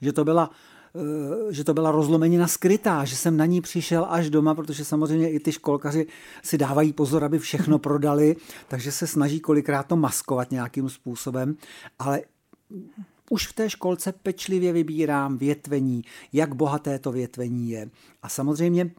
že 0.01 0.13
to 0.13 0.25
byla 0.25 0.49
eh, 0.95 1.53
že 1.53 1.63
to 1.63 1.73
byla 1.73 1.91
rozlomenina 1.91 2.47
skrytá, 2.47 3.05
že 3.05 3.15
jsem 3.15 3.37
na 3.37 3.45
ní 3.45 3.61
přišel 3.61 4.07
až 4.09 4.29
doma, 4.29 4.55
protože 4.55 4.85
samozřejmě 4.85 5.29
i 5.29 5.39
ty 5.39 5.51
školkaři 5.51 6.07
si 6.43 6.57
dávají 6.57 6.93
pozor, 6.93 7.23
aby 7.23 7.39
všechno 7.39 7.79
prodali, 7.79 8.35
takže 8.67 8.91
se 8.91 9.07
snaží 9.07 9.39
kolikrát 9.39 9.83
to 9.83 9.95
maskovat 9.95 10.51
nějakým 10.51 10.89
způsobem, 10.89 11.55
ale 11.99 12.21
už 13.29 13.48
v 13.48 13.53
té 13.53 13.69
školce 13.69 14.12
pečlivě 14.12 14.74
vybírám 14.74 15.38
větvení, 15.38 16.03
jak 16.34 16.55
bohaté 16.55 17.00
to 17.00 17.12
větvení 17.12 17.69
je. 17.69 17.89
A 18.22 18.29
samozřejmě 18.29 18.91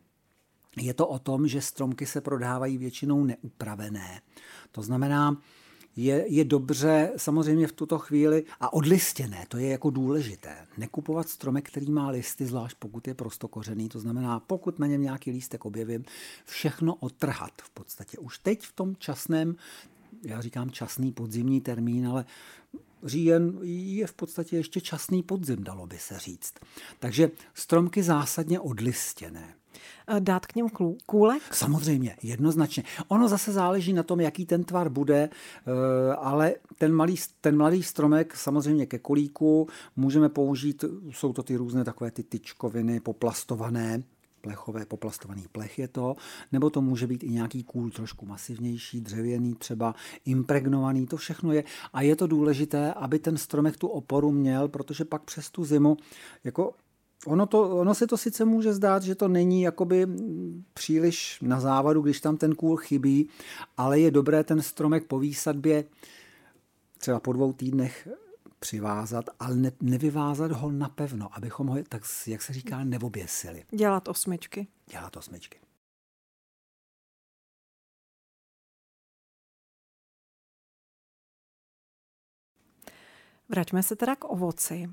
je 0.80 0.94
to 0.94 1.08
o 1.08 1.18
tom, 1.18 1.49
že 1.49 1.61
stromky 1.61 2.06
se 2.06 2.20
prodávají 2.20 2.78
většinou 2.78 3.25
neupravené. 3.25 4.20
To 4.73 4.82
znamená, 4.82 5.42
je, 5.97 6.25
je 6.28 6.44
dobře 6.44 7.12
samozřejmě 7.16 7.66
v 7.66 7.73
tuto 7.73 7.99
chvíli 7.99 8.44
a 8.61 8.73
odlistěné, 8.73 9.44
to 9.49 9.58
je 9.58 9.68
jako 9.68 9.90
důležité. 9.90 10.66
Nekupovat 10.76 11.28
stromek, 11.28 11.68
který 11.68 11.90
má 11.90 12.11
listy, 12.11 12.47
zvlášť 12.47 12.76
pokud 12.78 13.08
je 13.08 13.14
prostokořený, 13.14 13.88
to 13.88 14.00
znamená, 14.00 14.40
pokud 14.40 14.78
na 14.78 14.87
něm 14.87 15.02
nějaký 15.02 15.30
lístek 15.30 15.64
objevím, 15.64 16.04
všechno 16.44 16.94
otrhat 16.94 17.52
v 17.62 17.70
podstatě. 17.70 18.18
Už 18.18 18.38
teď 18.38 18.62
v 18.62 18.73
tom 18.73 18.97
časném, 18.97 19.56
já 20.25 20.40
říkám 20.40 20.70
časný 20.70 21.12
podzimní 21.12 21.60
termín, 21.60 22.08
ale 22.08 22.25
říjen 23.02 23.58
je 23.62 24.06
v 24.06 24.14
podstatě 24.14 24.56
ještě 24.56 24.80
časný 24.80 25.22
podzim, 25.22 25.64
dalo 25.64 25.87
by 25.87 25.98
se 25.98 26.18
říct. 26.18 26.54
Takže 26.98 27.30
stromky 27.54 28.02
zásadně 28.02 28.60
odlistěné. 28.60 29.54
Dát 30.18 30.46
k 30.46 30.54
něm 30.54 30.68
kůlek? 31.06 31.54
Samozřejmě, 31.54 32.16
jednoznačně. 32.22 32.82
Ono 33.08 33.28
zase 33.28 33.52
záleží 33.52 33.92
na 33.92 34.02
tom, 34.02 34.20
jaký 34.20 34.46
ten 34.46 34.64
tvar 34.64 34.88
bude, 34.88 35.28
eh, 35.28 36.14
ale 36.14 36.54
ten, 36.78 36.92
malý, 36.92 37.16
ten 37.40 37.56
mladý 37.56 37.82
stromek 37.82 38.37
samozřejmě 38.37 38.87
ke 38.87 38.98
kolíku 38.98 39.68
můžeme 39.96 40.28
použít, 40.28 40.84
jsou 41.10 41.32
to 41.32 41.42
ty 41.42 41.56
různé 41.56 41.84
takové 41.84 42.10
ty 42.10 42.22
tyčkoviny 42.22 43.00
poplastované, 43.00 44.02
plechové, 44.49 44.87
poplastovaný 44.87 45.45
plech 45.52 45.78
je 45.78 45.88
to, 45.88 46.17
nebo 46.52 46.71
to 46.71 46.81
může 46.81 47.07
být 47.07 47.25
i 47.25 47.31
nějaký 47.31 47.64
kůl 47.64 47.90
trošku 47.90 48.26
masivnější, 48.26 49.00
dřevěný, 49.00 49.55
třeba 49.55 49.95
impregnovaný, 50.25 51.07
to 51.07 51.17
všechno 51.17 51.52
je. 51.52 51.64
A 51.93 52.02
je 52.02 52.17
to 52.17 52.26
důležité, 52.26 52.93
aby 52.93 53.19
ten 53.19 53.37
stromek 53.37 53.76
tu 53.76 53.88
oporu 53.88 54.31
měl, 54.31 54.69
protože 54.69 55.05
pak 55.05 55.23
přes 55.23 55.50
tu 55.50 55.64
zimu, 55.64 55.97
jako 56.45 56.75
Ono, 57.26 57.47
to, 57.47 57.76
ono 57.76 57.95
se 57.95 58.07
to 58.07 58.17
sice 58.17 58.45
může 58.45 58.73
zdát, 58.73 59.02
že 59.02 59.14
to 59.14 59.28
není 59.28 59.62
jakoby 59.62 60.07
příliš 60.75 61.38
na 61.43 61.61
závadu, 61.61 62.02
když 62.02 62.21
tam 62.21 62.37
ten 62.37 62.55
kůl 62.55 62.76
chybí, 62.76 63.28
ale 63.76 64.00
je 64.00 64.11
dobré 64.11 64.45
ten 64.45 64.62
stromek 64.62 65.07
po 65.07 65.19
výsadbě 65.19 65.85
třeba 66.99 67.21
po 67.21 67.33
dvou 67.33 67.52
týdnech 67.52 68.09
přivázat, 68.58 69.24
ale 69.40 69.56
ne, 69.56 69.72
nevyvázat 69.80 70.52
ho 70.52 70.70
napevno, 70.70 71.28
abychom 71.32 71.66
ho, 71.66 71.76
tak 71.88 72.02
jak 72.26 72.42
se 72.42 72.52
říká, 72.52 72.84
neoběsili. 72.84 73.64
Dělat 73.70 74.08
osmičky. 74.08 74.66
Dělat 74.90 75.16
osmičky. 75.16 75.58
Vraťme 83.48 83.82
se 83.82 83.96
teda 83.96 84.16
k 84.16 84.24
ovoci. 84.24 84.90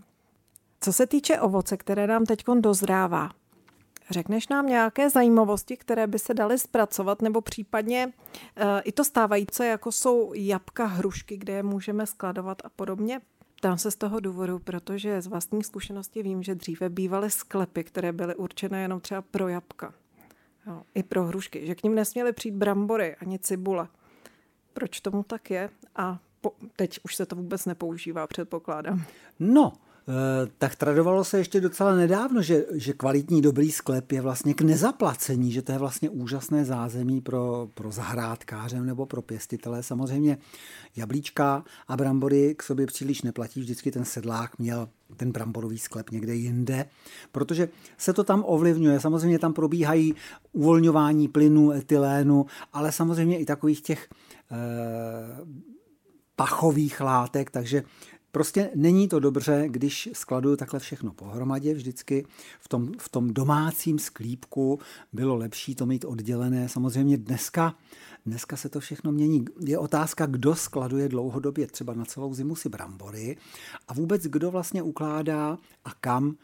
Co 0.81 0.93
se 0.93 1.07
týče 1.07 1.39
ovoce, 1.39 1.77
které 1.77 2.07
nám 2.07 2.25
teď 2.25 2.43
dozrává, 2.59 3.31
Řekneš 4.09 4.47
nám 4.47 4.65
nějaké 4.65 5.09
zajímavosti, 5.09 5.77
které 5.77 6.07
by 6.07 6.19
se 6.19 6.33
daly 6.33 6.59
zpracovat, 6.59 7.21
nebo 7.21 7.41
případně 7.41 8.13
e, 8.55 8.81
i 8.81 8.91
to 8.91 9.03
stávající, 9.03 9.63
jako 9.63 9.91
jsou 9.91 10.31
jabka, 10.35 10.85
hrušky, 10.85 11.37
kde 11.37 11.53
je 11.53 11.63
můžeme 11.63 12.05
skladovat 12.05 12.61
a 12.65 12.69
podobně? 12.69 13.21
Ptám 13.65 13.77
se 13.77 13.91
z 13.91 13.95
toho 13.95 14.19
důvodu, 14.19 14.59
protože 14.59 15.21
z 15.21 15.27
vlastní 15.27 15.63
zkušenosti 15.63 16.23
vím, 16.23 16.43
že 16.43 16.55
dříve 16.55 16.89
bývaly 16.89 17.31
sklepy, 17.31 17.83
které 17.83 18.13
byly 18.13 18.35
určené 18.35 18.81
jenom 18.81 19.01
třeba 19.01 19.21
pro 19.21 19.47
jabka. 19.47 19.93
Jo, 20.67 20.83
I 20.95 21.03
pro 21.03 21.25
hrušky, 21.25 21.67
že 21.67 21.75
k 21.75 21.83
ním 21.83 21.95
nesměly 21.95 22.33
přijít 22.33 22.55
brambory 22.55 23.15
ani 23.15 23.39
cibule. 23.39 23.87
Proč 24.73 25.01
tomu 25.01 25.23
tak 25.23 25.51
je? 25.51 25.69
A 25.95 26.19
po, 26.45 26.53
teď 26.75 26.99
už 27.03 27.15
se 27.15 27.25
to 27.25 27.35
vůbec 27.35 27.65
nepoužívá, 27.65 28.27
předpokládám. 28.27 29.03
No, 29.39 29.73
Eh, 30.07 30.49
tak 30.57 30.75
tradovalo 30.75 31.23
se 31.23 31.37
ještě 31.37 31.61
docela 31.61 31.95
nedávno, 31.95 32.41
že, 32.41 32.65
že 32.73 32.93
kvalitní 32.93 33.41
dobrý 33.41 33.71
sklep 33.71 34.11
je 34.11 34.21
vlastně 34.21 34.53
k 34.53 34.61
nezaplacení, 34.61 35.51
že 35.51 35.61
to 35.61 35.71
je 35.71 35.77
vlastně 35.77 36.09
úžasné 36.09 36.65
zázemí 36.65 37.21
pro, 37.21 37.69
pro 37.73 37.91
zahrádkáře 37.91 38.81
nebo 38.81 39.05
pro 39.05 39.21
pěstitele. 39.21 39.83
Samozřejmě 39.83 40.37
jablíčka 40.95 41.63
a 41.87 41.97
brambory 41.97 42.55
k 42.55 42.63
sobě 42.63 42.85
příliš 42.85 43.21
neplatí, 43.21 43.59
vždycky 43.59 43.91
ten 43.91 44.05
sedlák 44.05 44.59
měl 44.59 44.89
ten 45.17 45.31
bramborový 45.31 45.77
sklep 45.77 46.09
někde 46.09 46.35
jinde, 46.35 46.85
protože 47.31 47.69
se 47.97 48.13
to 48.13 48.23
tam 48.23 48.43
ovlivňuje. 48.47 48.99
Samozřejmě 48.99 49.39
tam 49.39 49.53
probíhají 49.53 50.15
uvolňování 50.53 51.27
plynu, 51.27 51.71
etylénu, 51.71 52.45
ale 52.73 52.91
samozřejmě 52.91 53.39
i 53.39 53.45
takových 53.45 53.81
těch 53.81 54.09
eh, 54.51 55.74
pachových 56.35 57.01
látek, 57.01 57.51
takže 57.51 57.83
Prostě 58.35 58.69
není 58.75 59.07
to 59.07 59.19
dobře, 59.19 59.65
když 59.67 60.09
skladuju 60.13 60.55
takhle 60.55 60.79
všechno 60.79 61.11
pohromadě 61.11 61.73
vždycky. 61.73 62.25
V 62.59 62.67
tom, 62.67 62.91
v 62.99 63.09
tom 63.09 63.33
domácím 63.33 63.99
sklípku 63.99 64.79
bylo 65.13 65.35
lepší 65.35 65.75
to 65.75 65.85
mít 65.85 66.05
oddělené. 66.05 66.69
Samozřejmě 66.69 67.17
dneska, 67.17 67.75
dneska 68.25 68.57
se 68.57 68.69
to 68.69 68.79
všechno 68.79 69.11
mění. 69.11 69.45
Je 69.59 69.77
otázka, 69.77 70.25
kdo 70.25 70.55
skladuje 70.55 71.09
dlouhodobě 71.09 71.67
třeba 71.67 71.93
na 71.93 72.05
celou 72.05 72.33
zimu 72.33 72.55
si 72.55 72.69
brambory 72.69 73.37
a 73.87 73.93
vůbec 73.93 74.23
kdo 74.23 74.51
vlastně 74.51 74.83
ukládá 74.83 75.57
a 75.85 75.93
kam 76.01 76.35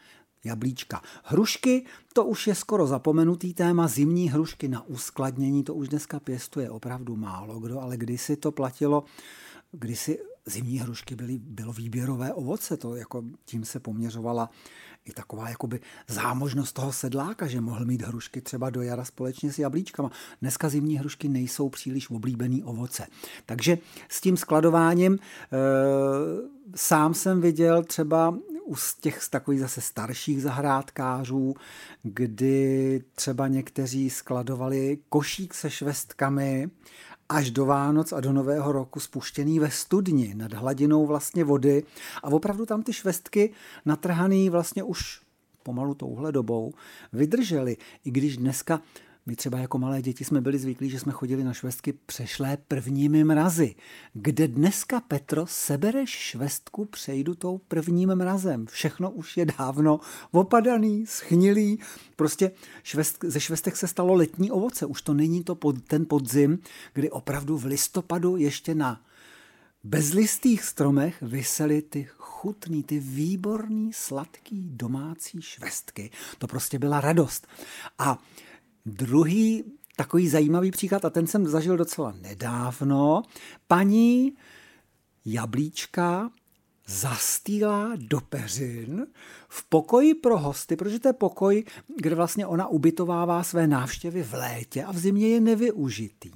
jablíčka. 0.44 1.02
Hrušky, 1.24 1.84
to 2.12 2.24
už 2.24 2.46
je 2.46 2.54
skoro 2.54 2.86
zapomenutý 2.86 3.54
téma, 3.54 3.88
zimní 3.88 4.30
hrušky 4.30 4.68
na 4.68 4.86
uskladnění, 4.86 5.64
to 5.64 5.74
už 5.74 5.88
dneska 5.88 6.20
pěstuje 6.20 6.70
opravdu 6.70 7.16
málo 7.16 7.60
kdo, 7.60 7.80
ale 7.80 7.96
kdysi 7.96 8.36
to 8.36 8.52
platilo, 8.52 9.04
kdysi 9.72 10.18
zimní 10.46 10.78
hrušky 10.78 11.14
byly, 11.14 11.38
bylo 11.38 11.72
výběrové 11.72 12.32
ovoce, 12.32 12.76
to 12.76 12.96
jako 12.96 13.22
tím 13.44 13.64
se 13.64 13.80
poměřovala 13.80 14.50
i 15.04 15.12
taková 15.12 15.48
jakoby 15.48 15.80
zámožnost 16.08 16.72
toho 16.72 16.92
sedláka, 16.92 17.46
že 17.46 17.60
mohl 17.60 17.84
mít 17.84 18.02
hrušky 18.02 18.40
třeba 18.40 18.70
do 18.70 18.82
jara 18.82 19.04
společně 19.04 19.52
s 19.52 19.58
jablíčkama. 19.58 20.10
Dneska 20.40 20.68
zimní 20.68 20.98
hrušky 20.98 21.28
nejsou 21.28 21.68
příliš 21.68 22.10
oblíbený 22.10 22.64
ovoce. 22.64 23.06
Takže 23.46 23.78
s 24.08 24.20
tím 24.20 24.36
skladováním 24.36 25.14
e, 25.14 25.18
sám 26.74 27.14
jsem 27.14 27.40
viděl 27.40 27.84
třeba 27.84 28.38
u 28.66 28.74
těch 29.00 29.28
takových 29.30 29.60
zase 29.60 29.80
starších 29.80 30.42
zahrádkářů, 30.42 31.54
kdy 32.02 33.04
třeba 33.14 33.48
někteří 33.48 34.10
skladovali 34.10 34.98
košík 35.08 35.54
se 35.54 35.70
švestkami 35.70 36.70
až 37.32 37.50
do 37.50 37.66
Vánoc 37.66 38.12
a 38.12 38.20
do 38.20 38.32
Nového 38.32 38.72
roku 38.72 39.00
spuštěný 39.00 39.58
ve 39.58 39.70
studni 39.70 40.34
nad 40.34 40.52
hladinou 40.52 41.06
vlastně 41.06 41.44
vody. 41.44 41.84
A 42.22 42.28
opravdu 42.28 42.66
tam 42.66 42.82
ty 42.82 42.92
švestky 42.92 43.52
natrhaný 43.84 44.50
vlastně 44.50 44.82
už 44.82 45.20
pomalu 45.62 45.94
touhle 45.94 46.32
dobou 46.32 46.72
vydržely, 47.12 47.76
i 48.04 48.10
když 48.10 48.36
dneska 48.36 48.80
My 49.26 49.36
třeba 49.36 49.58
jako 49.58 49.78
malé 49.78 50.02
děti 50.02 50.24
jsme 50.24 50.40
byli 50.40 50.58
zvyklí, 50.58 50.90
že 50.90 51.00
jsme 51.00 51.12
chodili 51.12 51.44
na 51.44 51.52
švestky 51.52 51.92
přešlé 51.92 52.56
prvními 52.68 53.24
mrazy. 53.24 53.74
Kde 54.12 54.48
dneska, 54.48 55.00
Petro, 55.00 55.46
sebereš 55.46 56.10
švestku 56.10 56.84
přejdu 56.84 57.34
prvním 57.68 58.14
mrazem. 58.14 58.66
Všechno 58.66 59.10
už 59.10 59.36
je 59.36 59.46
dávno 59.58 60.00
opadaný, 60.30 61.06
schnilý. 61.06 61.78
Prostě 62.16 62.50
švest, 62.82 63.24
ze 63.24 63.40
švestek 63.40 63.76
se 63.76 63.86
stalo 63.86 64.14
letní 64.14 64.50
ovoce. 64.50 64.86
Už 64.86 65.02
to 65.02 65.14
není 65.14 65.44
to 65.44 65.54
pod, 65.54 65.82
ten 65.82 66.06
podzim, 66.06 66.58
kdy 66.92 67.10
opravdu 67.10 67.58
v 67.58 67.64
listopadu 67.64 68.36
ještě 68.36 68.74
na 68.74 69.00
bezlistých 69.84 70.64
stromech 70.64 71.22
vysely 71.22 71.82
ty 71.82 72.08
chutný, 72.16 72.82
ty 72.82 72.98
výborný, 72.98 73.92
sladký 73.92 74.62
domácí 74.70 75.42
švestky. 75.42 76.10
To 76.38 76.46
prostě 76.46 76.78
byla 76.78 77.00
radost. 77.00 77.46
A 77.98 78.18
druhý 78.86 79.64
takový 79.96 80.28
zajímavý 80.28 80.70
příklad, 80.70 81.04
a 81.04 81.10
ten 81.10 81.26
jsem 81.26 81.46
zažil 81.46 81.76
docela 81.76 82.14
nedávno, 82.20 83.22
paní 83.68 84.36
Jablíčka 85.24 86.30
zastýlá 86.86 87.92
do 87.96 88.20
peřin 88.20 89.06
v 89.48 89.64
pokoji 89.68 90.14
pro 90.14 90.38
hosty, 90.38 90.76
protože 90.76 90.98
to 90.98 91.08
je 91.08 91.12
pokoj, 91.12 91.64
kde 91.98 92.14
vlastně 92.14 92.46
ona 92.46 92.68
ubytovává 92.68 93.42
své 93.42 93.66
návštěvy 93.66 94.22
v 94.22 94.32
létě 94.32 94.84
a 94.84 94.92
v 94.92 94.98
zimě 94.98 95.28
je 95.28 95.40
nevyužitý 95.40 96.32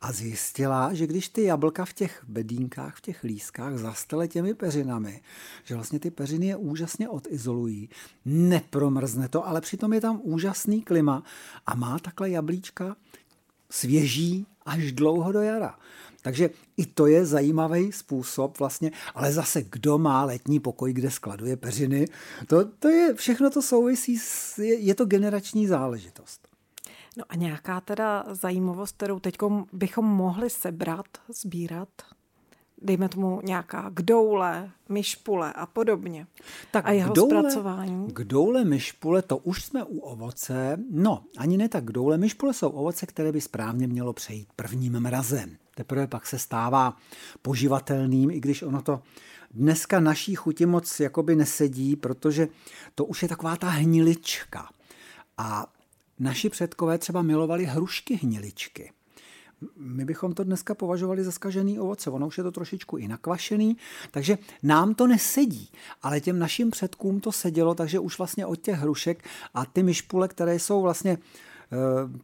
a 0.00 0.12
zjistila, 0.12 0.94
že 0.94 1.06
když 1.06 1.28
ty 1.28 1.42
jablka 1.42 1.84
v 1.84 1.92
těch 1.92 2.24
bedínkách, 2.28 2.96
v 2.96 3.00
těch 3.00 3.24
lískách 3.24 3.78
zastele 3.78 4.28
těmi 4.28 4.54
peřinami, 4.54 5.22
že 5.64 5.74
vlastně 5.74 5.98
ty 5.98 6.10
peřiny 6.10 6.46
je 6.46 6.56
úžasně 6.56 7.08
odizolují, 7.08 7.88
nepromrzne 8.24 9.28
to, 9.28 9.48
ale 9.48 9.60
přitom 9.60 9.92
je 9.92 10.00
tam 10.00 10.20
úžasný 10.22 10.82
klima 10.82 11.22
a 11.66 11.74
má 11.74 11.98
takhle 11.98 12.30
jablíčka 12.30 12.96
svěží 13.70 14.46
až 14.66 14.92
dlouho 14.92 15.32
do 15.32 15.40
jara. 15.40 15.78
Takže 16.22 16.50
i 16.76 16.86
to 16.86 17.06
je 17.06 17.26
zajímavý 17.26 17.92
způsob 17.92 18.58
vlastně, 18.58 18.90
ale 19.14 19.32
zase 19.32 19.62
kdo 19.62 19.98
má 19.98 20.24
letní 20.24 20.60
pokoj, 20.60 20.92
kde 20.92 21.10
skladuje 21.10 21.56
peřiny, 21.56 22.06
to, 22.46 22.64
to 22.64 22.88
je, 22.88 23.14
všechno 23.14 23.50
to 23.50 23.62
souvisí, 23.62 24.18
s, 24.18 24.58
je, 24.58 24.74
je 24.74 24.94
to 24.94 25.04
generační 25.04 25.66
záležitost. 25.66 26.49
No 27.16 27.24
a 27.28 27.36
nějaká 27.36 27.80
teda 27.80 28.24
zajímavost, 28.30 28.96
kterou 28.96 29.20
teď 29.20 29.36
bychom 29.72 30.04
mohli 30.04 30.50
sebrat, 30.50 31.06
sbírat? 31.28 31.88
dejme 32.82 33.08
tomu 33.08 33.40
nějaká 33.44 33.90
kdoule, 33.94 34.70
myšpule 34.88 35.52
a 35.52 35.66
podobně. 35.66 36.26
Tak 36.70 36.86
a 36.86 36.92
jeho 36.92 37.12
kdoule, 37.12 37.40
zpracování. 37.40 38.08
Kdoule, 38.12 38.64
myšpule, 38.64 39.22
to 39.22 39.36
už 39.36 39.64
jsme 39.64 39.84
u 39.84 39.98
ovoce. 39.98 40.76
No, 40.90 41.24
ani 41.38 41.56
ne 41.56 41.68
tak 41.68 41.84
kdoule, 41.84 42.18
myšpule 42.18 42.54
jsou 42.54 42.68
ovoce, 42.68 43.06
které 43.06 43.32
by 43.32 43.40
správně 43.40 43.86
mělo 43.86 44.12
přejít 44.12 44.48
prvním 44.56 45.00
mrazem. 45.00 45.56
Teprve 45.74 46.06
pak 46.06 46.26
se 46.26 46.38
stává 46.38 46.96
poživatelným, 47.42 48.30
i 48.30 48.40
když 48.40 48.62
ono 48.62 48.82
to 48.82 49.02
dneska 49.50 50.00
naší 50.00 50.34
chuti 50.34 50.66
moc 50.66 51.00
jakoby 51.00 51.36
nesedí, 51.36 51.96
protože 51.96 52.48
to 52.94 53.04
už 53.04 53.22
je 53.22 53.28
taková 53.28 53.56
ta 53.56 53.68
hnilička. 53.68 54.68
A 55.38 55.66
Naši 56.20 56.48
předkové 56.48 56.98
třeba 56.98 57.22
milovali 57.22 57.64
hrušky 57.64 58.14
hniličky. 58.14 58.92
My 59.76 60.04
bychom 60.04 60.32
to 60.32 60.44
dneska 60.44 60.74
považovali 60.74 61.24
za 61.24 61.32
skažený 61.32 61.78
ovoce, 61.78 62.10
ono 62.10 62.26
už 62.26 62.38
je 62.38 62.44
to 62.44 62.52
trošičku 62.52 62.96
i 62.96 63.08
nakvašený, 63.08 63.76
takže 64.10 64.38
nám 64.62 64.94
to 64.94 65.06
nesedí, 65.06 65.70
ale 66.02 66.20
těm 66.20 66.38
našim 66.38 66.70
předkům 66.70 67.20
to 67.20 67.32
sedělo, 67.32 67.74
takže 67.74 67.98
už 67.98 68.18
vlastně 68.18 68.46
od 68.46 68.60
těch 68.60 68.76
hrušek 68.76 69.24
a 69.54 69.66
ty 69.66 69.82
myšpule, 69.82 70.28
které 70.28 70.58
jsou 70.58 70.82
vlastně 70.82 71.18
eh, 71.72 71.76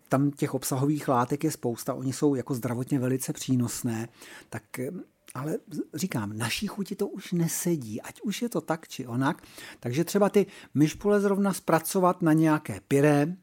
tam 0.09 0.31
těch 0.31 0.55
obsahových 0.55 1.09
látek 1.09 1.45
je 1.45 1.51
spousta, 1.51 1.95
oni 1.95 2.13
jsou 2.13 2.35
jako 2.35 2.55
zdravotně 2.55 2.99
velice 2.99 3.33
přínosné, 3.33 4.09
tak 4.51 4.79
eh, 4.79 4.91
ale 5.35 5.59
říkám, 5.95 6.39
naší 6.39 6.67
chuti 6.67 6.97
to 6.97 7.09
už 7.09 7.33
nesedí, 7.33 8.03
ať 8.03 8.21
už 8.21 8.43
je 8.43 8.49
to 8.49 8.61
tak 8.61 8.89
či 8.89 9.07
onak. 9.07 9.43
Takže 9.81 10.05
třeba 10.05 10.29
ty 10.29 10.47
myšpule 10.75 11.21
zrovna 11.21 11.53
zpracovat 11.53 12.23
na 12.23 12.33
nějaké 12.33 12.81
pyré, 12.89 13.37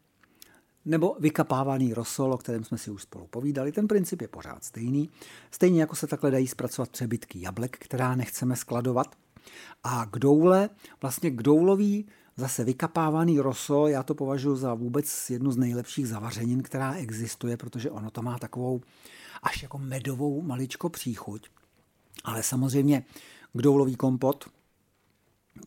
nebo 0.86 1.16
vykapávaný 1.20 1.94
rosol, 1.94 2.34
o 2.34 2.38
kterém 2.38 2.63
jsme 2.63 2.78
si 2.78 2.92
už 2.92 3.02
spolu 3.02 3.27
povídali. 3.27 3.72
Ten 3.72 3.88
princip 3.88 4.22
je 4.22 4.27
pořád 4.27 4.64
stejný. 4.64 5.10
Stejně 5.51 5.81
jako 5.81 5.96
se 5.96 6.07
takhle 6.07 6.31
dají 6.31 6.48
zpracovat 6.48 6.90
přebytky 6.90 7.42
jablek, 7.42 7.77
která 7.77 8.16
nechceme 8.16 8.55
skladovat. 8.55 9.16
A 9.84 10.05
k 10.05 10.20
doule, 10.20 10.70
vlastně 11.01 11.31
k 11.31 11.44
doulový 11.44 12.05
zase 12.38 12.64
vykapávaný 12.64 13.40
rosol, 13.40 13.88
já 13.88 14.03
to 14.03 14.16
považuji 14.16 14.55
za 14.55 14.74
vůbec 14.74 15.29
jednu 15.29 15.51
z 15.51 15.57
nejlepších 15.57 16.07
zavařenin, 16.07 16.64
která 16.64 16.94
existuje, 16.94 17.57
protože 17.57 17.92
ono 17.92 18.12
to 18.12 18.22
má 18.22 18.40
takovou 18.40 18.81
až 19.44 19.64
jako 19.64 19.77
medovou 19.77 20.42
maličko 20.42 20.90
příchuť. 20.90 21.50
Ale 22.24 22.44
samozřejmě 22.44 23.03
kdoulový 23.53 23.96
kompot, 23.96 24.50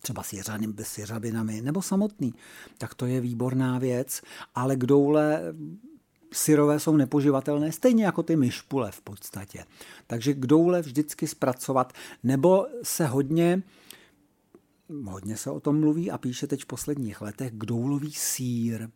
třeba 0.01 0.23
s, 0.23 0.33
jeřaným, 0.33 0.75
s 0.83 0.99
jeřabinami, 0.99 1.61
nebo 1.61 1.83
samotný, 1.83 2.35
tak 2.79 2.95
to 2.95 3.07
je 3.07 3.21
výborná 3.21 3.79
věc, 3.79 4.23
ale 4.55 4.77
kdoule 4.77 5.43
syrové 6.33 6.81
jsou 6.81 6.97
nepoživatelné, 6.97 7.73
stejně 7.73 8.05
jako 8.05 8.23
ty 8.23 8.37
myšpule 8.37 8.93
v 8.93 9.01
podstatě. 9.01 9.65
Takže 10.07 10.35
kdoule 10.35 10.83
vždycky 10.83 11.27
zpracovat, 11.27 11.93
nebo 12.23 12.67
se 12.83 13.07
hodně 13.07 13.63
hodně 15.05 15.37
se 15.37 15.51
o 15.51 15.61
tom 15.61 15.81
mluví 15.81 16.11
a 16.11 16.19
píše 16.19 16.47
teď 16.47 16.63
v 16.63 16.67
posledních 16.67 17.21
letech 17.21 17.53
kdoulový 17.55 18.13
sír. 18.13 18.89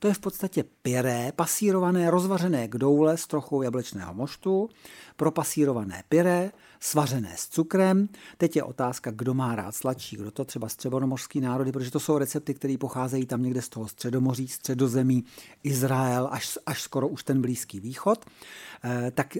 To 0.00 0.08
je 0.08 0.14
v 0.14 0.18
podstatě 0.18 0.64
pyré, 0.82 1.32
pasírované, 1.36 2.10
rozvařené 2.10 2.68
kdoule 2.68 3.16
s 3.16 3.26
trochou 3.26 3.62
jablečného 3.62 4.14
moštu, 4.14 4.68
propasírované 5.16 6.02
pyré, 6.08 6.52
svařené 6.80 7.34
s 7.36 7.48
cukrem. 7.48 8.08
Teď 8.36 8.56
je 8.56 8.62
otázka, 8.62 9.10
kdo 9.10 9.34
má 9.34 9.56
rád 9.56 9.74
sladší, 9.74 10.16
kdo 10.16 10.30
to 10.30 10.44
třeba 10.44 10.68
středomořský 10.68 11.40
národy, 11.40 11.72
protože 11.72 11.90
to 11.90 12.00
jsou 12.00 12.18
recepty, 12.18 12.54
které 12.54 12.76
pocházejí 12.78 13.26
tam 13.26 13.42
někde 13.42 13.62
z 13.62 13.68
toho 13.68 13.88
středomoří, 13.88 14.48
středozemí, 14.48 15.24
Izrael, 15.62 16.28
až, 16.32 16.58
až 16.66 16.82
skoro 16.82 17.08
už 17.08 17.24
ten 17.24 17.40
Blízký 17.40 17.80
východ. 17.80 18.24
E, 18.84 19.10
tak 19.10 19.36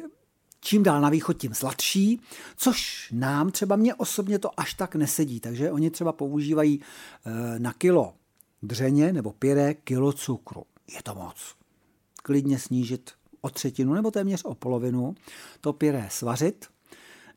čím 0.60 0.82
dál 0.82 1.00
na 1.00 1.08
východ, 1.08 1.36
tím 1.36 1.54
sladší, 1.54 2.20
což 2.56 3.08
nám 3.12 3.50
třeba 3.50 3.76
mě 3.76 3.94
osobně 3.94 4.38
to 4.38 4.60
až 4.60 4.74
tak 4.74 4.94
nesedí, 4.94 5.40
takže 5.40 5.70
oni 5.70 5.90
třeba 5.90 6.12
používají 6.12 6.80
e, 6.80 7.58
na 7.58 7.72
kilo 7.72 8.14
dřeně 8.62 9.12
nebo 9.12 9.32
pyré 9.32 9.74
kilo 9.74 10.12
cukru. 10.12 10.64
Je 10.94 11.02
to 11.02 11.14
moc. 11.14 11.56
Klidně 12.22 12.58
snížit 12.58 13.10
o 13.40 13.50
třetinu 13.50 13.94
nebo 13.94 14.10
téměř 14.10 14.44
o 14.44 14.54
polovinu, 14.54 15.14
to 15.60 15.72
pyré 15.72 16.08
svařit, 16.10 16.66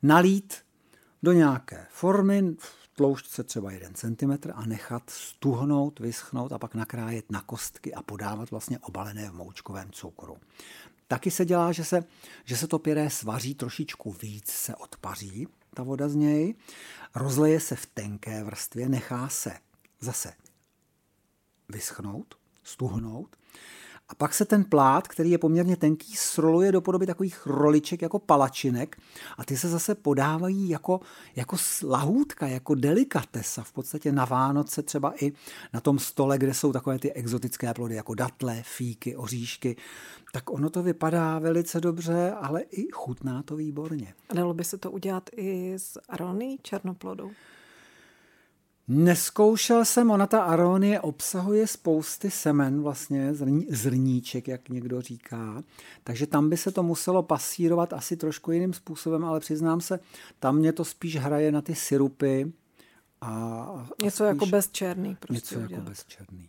nalít 0.02 0.54
do 1.22 1.32
nějaké 1.32 1.86
formy, 1.90 2.54
v 2.58 2.88
tloušťce 2.96 3.44
třeba 3.44 3.70
1 3.70 3.90
cm 3.94 4.50
a 4.54 4.66
nechat 4.66 5.10
stuhnout, 5.10 6.00
vyschnout 6.00 6.52
a 6.52 6.58
pak 6.58 6.74
nakrájet 6.74 7.30
na 7.30 7.40
kostky 7.40 7.94
a 7.94 8.02
podávat 8.02 8.50
vlastně 8.50 8.78
obalené 8.78 9.30
v 9.30 9.34
moučkovém 9.34 9.90
cukru. 9.90 10.36
Taky 11.08 11.30
se 11.30 11.44
dělá, 11.44 11.72
že 11.72 11.84
se, 11.84 12.04
že 12.44 12.56
se 12.56 12.66
to 12.66 12.78
pyré 12.78 13.10
svaří 13.10 13.54
trošičku 13.54 14.12
víc, 14.12 14.50
se 14.50 14.74
odpaří 14.74 15.48
ta 15.74 15.82
voda 15.82 16.08
z 16.08 16.14
něj, 16.14 16.54
rozleje 17.14 17.60
se 17.60 17.76
v 17.76 17.86
tenké 17.86 18.44
vrstvě, 18.44 18.88
nechá 18.88 19.28
se 19.28 19.52
zase 20.00 20.32
vyschnout, 21.68 22.34
stuhnout. 22.62 23.36
A 24.08 24.14
pak 24.14 24.34
se 24.34 24.44
ten 24.44 24.64
plát, 24.64 25.08
který 25.08 25.30
je 25.30 25.38
poměrně 25.38 25.76
tenký, 25.76 26.16
sroluje 26.16 26.72
do 26.72 26.80
podoby 26.80 27.06
takových 27.06 27.46
roliček 27.46 28.02
jako 28.02 28.18
palačinek 28.18 28.96
a 29.38 29.44
ty 29.44 29.56
se 29.56 29.68
zase 29.68 29.94
podávají 29.94 30.68
jako, 30.68 31.00
jako 31.36 31.56
lahůdka, 31.84 32.46
jako 32.46 32.74
delikatesa. 32.74 33.62
V 33.62 33.72
podstatě 33.72 34.12
na 34.12 34.24
Vánoce 34.24 34.82
třeba 34.82 35.12
i 35.24 35.32
na 35.72 35.80
tom 35.80 35.98
stole, 35.98 36.38
kde 36.38 36.54
jsou 36.54 36.72
takové 36.72 36.98
ty 36.98 37.12
exotické 37.12 37.74
plody 37.74 37.94
jako 37.94 38.14
datle, 38.14 38.62
fíky, 38.62 39.16
oříšky. 39.16 39.76
Tak 40.32 40.50
ono 40.50 40.70
to 40.70 40.82
vypadá 40.82 41.38
velice 41.38 41.80
dobře, 41.80 42.32
ale 42.40 42.60
i 42.60 42.88
chutná 42.92 43.42
to 43.42 43.56
výborně. 43.56 44.14
A 44.28 44.34
dalo 44.34 44.54
by 44.54 44.64
se 44.64 44.78
to 44.78 44.90
udělat 44.90 45.30
i 45.36 45.74
z 45.76 45.98
arony 46.08 46.58
černoplodou? 46.62 47.30
Neskoušel 48.88 49.84
jsem, 49.84 50.10
ona 50.10 50.26
ta 50.26 50.42
aronie 50.42 51.00
obsahuje 51.00 51.66
spousty 51.66 52.30
semen, 52.30 52.82
vlastně 52.82 53.34
zrníček, 53.68 54.48
jak 54.48 54.68
někdo 54.68 55.00
říká, 55.00 55.62
takže 56.04 56.26
tam 56.26 56.50
by 56.50 56.56
se 56.56 56.72
to 56.72 56.82
muselo 56.82 57.22
pasírovat 57.22 57.92
asi 57.92 58.16
trošku 58.16 58.52
jiným 58.52 58.72
způsobem, 58.72 59.24
ale 59.24 59.40
přiznám 59.40 59.80
se, 59.80 60.00
tam 60.38 60.56
mě 60.56 60.72
to 60.72 60.84
spíš 60.84 61.16
hraje 61.16 61.52
na 61.52 61.62
ty 61.62 61.74
syrupy. 61.74 62.52
A, 63.20 63.28
a 63.30 63.86
něco 64.02 64.24
jako 64.24 64.46
bezčerný. 64.46 65.16
Prostě 65.20 65.34
něco 65.34 65.54
jako 65.54 65.64
udělat. 65.64 65.80
jako 65.80 65.90
bezčerný. 65.90 66.48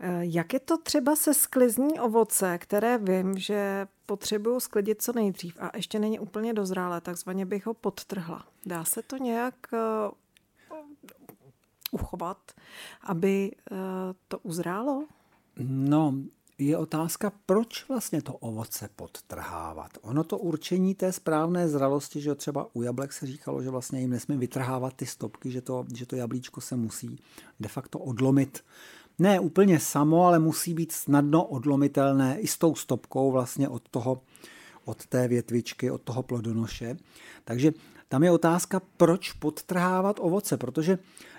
Eh, 0.00 0.20
jak 0.20 0.52
je 0.52 0.60
to 0.60 0.78
třeba 0.78 1.16
se 1.16 1.34
sklizní 1.34 2.00
ovoce, 2.00 2.58
které 2.58 2.98
vím, 2.98 3.38
že 3.38 3.86
potřebuju 4.06 4.60
sklidit 4.60 5.02
co 5.02 5.12
nejdřív 5.12 5.56
a 5.60 5.76
ještě 5.76 5.98
není 5.98 6.18
úplně 6.18 6.54
dozrálé, 6.54 7.00
takzvaně 7.00 7.46
bych 7.46 7.66
ho 7.66 7.74
podtrhla. 7.74 8.46
Dá 8.66 8.84
se 8.84 9.02
to 9.02 9.16
nějak 9.16 9.54
eh, 9.72 9.78
uchovat, 11.90 12.52
aby 13.02 13.50
eh, 13.52 13.76
to 14.28 14.38
uzrálo? 14.38 15.04
No, 15.58 16.14
je 16.58 16.76
otázka, 16.76 17.32
proč 17.46 17.88
vlastně 17.88 18.22
to 18.22 18.32
ovoce 18.32 18.88
podtrhávat. 18.96 19.90
Ono 20.02 20.24
to 20.24 20.38
určení 20.38 20.94
té 20.94 21.12
správné 21.12 21.68
zralosti, 21.68 22.20
že 22.20 22.34
třeba 22.34 22.66
u 22.72 22.82
jablek 22.82 23.12
se 23.12 23.26
říkalo, 23.26 23.62
že 23.62 23.70
vlastně 23.70 24.00
jim 24.00 24.10
nesmí 24.10 24.36
vytrhávat 24.36 24.94
ty 24.94 25.06
stopky, 25.06 25.50
že 25.50 25.60
to, 25.60 25.84
že 25.94 26.06
to 26.06 26.16
jablíčko 26.16 26.60
se 26.60 26.76
musí 26.76 27.18
de 27.60 27.68
facto 27.68 27.98
odlomit. 27.98 28.64
Ne 29.18 29.40
úplně 29.40 29.80
samo, 29.80 30.26
ale 30.26 30.38
musí 30.38 30.74
být 30.74 30.92
snadno 30.92 31.44
odlomitelné 31.44 32.40
i 32.40 32.46
s 32.46 32.58
tou 32.58 32.74
stopkou 32.74 33.32
vlastně 33.32 33.68
od 33.68 33.88
toho, 33.88 34.20
od 34.84 35.06
té 35.06 35.28
větvičky, 35.28 35.90
od 35.90 36.02
toho 36.02 36.22
plodonoše. 36.22 36.96
Takže 37.44 37.72
tam 38.08 38.22
je 38.22 38.30
otázka, 38.30 38.82
proč 38.96 39.32
podtrhávat 39.32 40.16
ovoce, 40.20 40.56
protože 40.56 40.98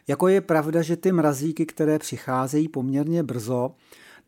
jako 0.09 0.27
je 0.27 0.41
pravda, 0.41 0.81
že 0.81 0.97
ty 0.97 1.11
mrazíky, 1.11 1.65
které 1.65 1.99
přicházejí 1.99 2.67
poměrně 2.67 3.23
brzo, 3.23 3.75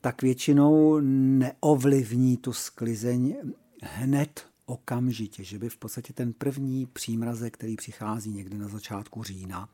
tak 0.02 0.22
většinou 0.22 1.00
neovlivní 1.04 2.38
tu 2.38 2.54
sklizeň 2.54 3.36
hned 3.84 4.46
okamžitě, 4.66 5.44
že 5.44 5.60
by 5.60 5.70
v 5.70 5.78
podstatě 5.78 6.14
ten 6.14 6.34
první 6.34 6.86
přímrazek, 6.86 7.54
který 7.54 7.76
přichází 7.76 8.32
někdy 8.32 8.58
na 8.58 8.68
začátku 8.68 9.24
října, 9.24 9.70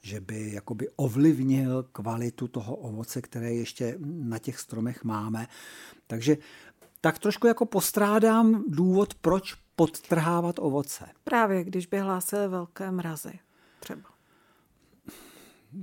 že 0.00 0.20
by 0.20 0.52
jakoby 0.52 0.88
ovlivnil 0.96 1.82
kvalitu 1.92 2.48
toho 2.48 2.76
ovoce, 2.76 3.22
které 3.22 3.54
ještě 3.54 3.96
na 4.04 4.38
těch 4.38 4.58
stromech 4.58 5.04
máme. 5.04 5.46
Takže 6.06 6.36
tak 7.00 7.18
trošku 7.18 7.46
jako 7.46 7.66
postrádám 7.66 8.64
důvod, 8.68 9.14
proč 9.14 9.54
podtrhávat 9.76 10.58
ovoce. 10.58 11.04
Právě, 11.24 11.64
když 11.64 11.86
by 11.86 11.98
hlásily 11.98 12.48
velké 12.48 12.90
mrazy 12.90 13.38
třeba. 13.80 14.19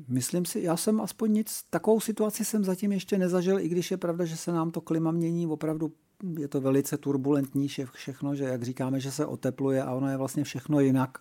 Myslím 0.07 0.45
si, 0.45 0.59
já 0.59 0.77
jsem 0.77 1.01
aspoň 1.01 1.33
nic, 1.33 1.63
takovou 1.69 1.99
situaci 1.99 2.45
jsem 2.45 2.63
zatím 2.63 2.91
ještě 2.91 3.17
nezažil, 3.17 3.59
i 3.59 3.67
když 3.67 3.91
je 3.91 3.97
pravda, 3.97 4.25
že 4.25 4.37
se 4.37 4.51
nám 4.51 4.71
to 4.71 4.81
klima 4.81 5.11
mění, 5.11 5.47
opravdu 5.47 5.91
je 6.39 6.47
to 6.47 6.61
velice 6.61 6.97
turbulentní 6.97 7.67
všechno, 7.91 8.35
že 8.35 8.43
jak 8.43 8.63
říkáme, 8.63 8.99
že 8.99 9.11
se 9.11 9.25
otepluje 9.25 9.83
a 9.83 9.93
ono 9.93 10.09
je 10.09 10.17
vlastně 10.17 10.43
všechno 10.43 10.79
jinak, 10.79 11.17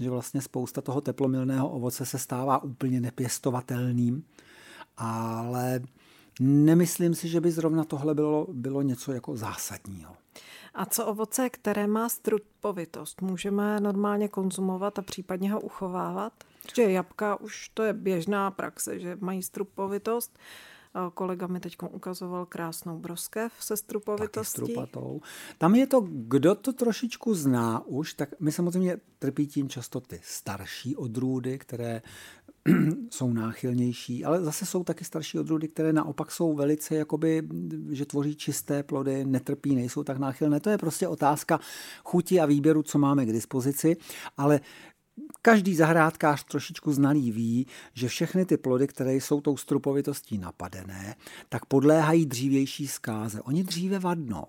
že 0.00 0.10
vlastně 0.10 0.40
spousta 0.40 0.80
toho 0.80 1.00
teplomilného 1.00 1.70
ovoce 1.70 2.06
se 2.06 2.18
stává 2.18 2.62
úplně 2.62 3.00
nepěstovatelným, 3.00 4.24
ale 4.96 5.80
nemyslím 6.40 7.14
si, 7.14 7.28
že 7.28 7.40
by 7.40 7.50
zrovna 7.50 7.84
tohle 7.84 8.14
bylo, 8.14 8.46
bylo 8.52 8.82
něco 8.82 9.12
jako 9.12 9.36
zásadního. 9.36 10.16
A 10.74 10.86
co 10.86 11.06
ovoce, 11.06 11.50
které 11.50 11.86
má 11.86 12.08
strupovitost, 12.08 13.22
můžeme 13.22 13.80
normálně 13.80 14.28
konzumovat 14.28 14.98
a 14.98 15.02
případně 15.02 15.52
ho 15.52 15.60
uchovávat? 15.60 16.32
Že 16.74 16.82
jabka 16.82 17.40
už 17.40 17.68
to 17.68 17.82
je 17.82 17.92
běžná 17.92 18.50
praxe, 18.50 18.98
že 18.98 19.18
mají 19.20 19.42
strupovitost. 19.42 20.38
Kolega 21.14 21.46
mi 21.46 21.60
teď 21.60 21.76
ukazoval 21.90 22.46
krásnou 22.46 22.98
broskev 22.98 23.52
se 23.60 23.76
strupovitostí. 23.76 24.60
Taky 24.60 24.72
strupatou. 24.72 25.20
Tam 25.58 25.74
je 25.74 25.86
to, 25.86 26.06
kdo 26.10 26.54
to 26.54 26.72
trošičku 26.72 27.34
zná 27.34 27.86
už, 27.86 28.14
tak 28.14 28.28
my 28.40 28.52
samozřejmě 28.52 28.96
trpí 29.18 29.46
tím 29.46 29.68
často 29.68 30.00
ty 30.00 30.20
starší 30.22 30.96
odrůdy, 30.96 31.58
které 31.58 32.02
jsou 33.10 33.32
náchylnější, 33.32 34.24
ale 34.24 34.40
zase 34.40 34.66
jsou 34.66 34.84
taky 34.84 35.04
starší 35.04 35.38
odrůdy, 35.38 35.68
které 35.68 35.92
naopak 35.92 36.30
jsou 36.30 36.54
velice, 36.54 36.94
jakoby, 36.94 37.42
že 37.90 38.06
tvoří 38.06 38.36
čisté 38.36 38.82
plody, 38.82 39.24
netrpí, 39.24 39.74
nejsou 39.74 40.04
tak 40.04 40.18
náchylné. 40.18 40.60
To 40.60 40.70
je 40.70 40.78
prostě 40.78 41.08
otázka 41.08 41.60
chuti 42.04 42.40
a 42.40 42.46
výběru, 42.46 42.82
co 42.82 42.98
máme 42.98 43.26
k 43.26 43.32
dispozici, 43.32 43.96
ale 44.36 44.60
Každý 45.42 45.74
zahrádkář 45.76 46.44
trošičku 46.44 46.92
znalý 46.92 47.32
ví, 47.32 47.66
že 47.94 48.08
všechny 48.08 48.44
ty 48.44 48.56
plody, 48.56 48.86
které 48.86 49.14
jsou 49.14 49.40
tou 49.40 49.56
strupovitostí 49.56 50.38
napadené, 50.38 51.16
tak 51.48 51.66
podléhají 51.66 52.26
dřívější 52.26 52.88
zkáze. 52.88 53.42
Oni 53.42 53.64
dříve 53.64 53.98
vadnou. 53.98 54.46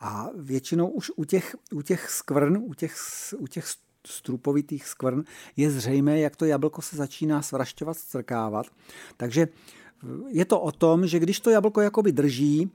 A 0.00 0.28
většinou 0.36 0.88
už 0.88 1.12
u 1.16 1.24
těch, 1.24 1.56
u 1.72 1.82
těch 1.82 2.10
skvrn, 2.10 2.56
u 2.56 2.74
těch, 2.74 2.96
u 3.38 3.46
těch 3.46 3.64
strupovitých 4.06 4.86
skvrn 4.86 5.22
je 5.56 5.70
zřejmé, 5.70 6.20
jak 6.20 6.36
to 6.36 6.44
jablko 6.44 6.82
se 6.82 6.96
začíná 6.96 7.42
svrašťovat, 7.42 7.96
strkávat. 7.96 8.66
Takže 9.16 9.48
je 10.28 10.44
to 10.44 10.60
o 10.60 10.72
tom, 10.72 11.06
že 11.06 11.18
když 11.18 11.40
to 11.40 11.50
jablko 11.50 11.80
jakoby 11.80 12.12
drží, 12.12 12.70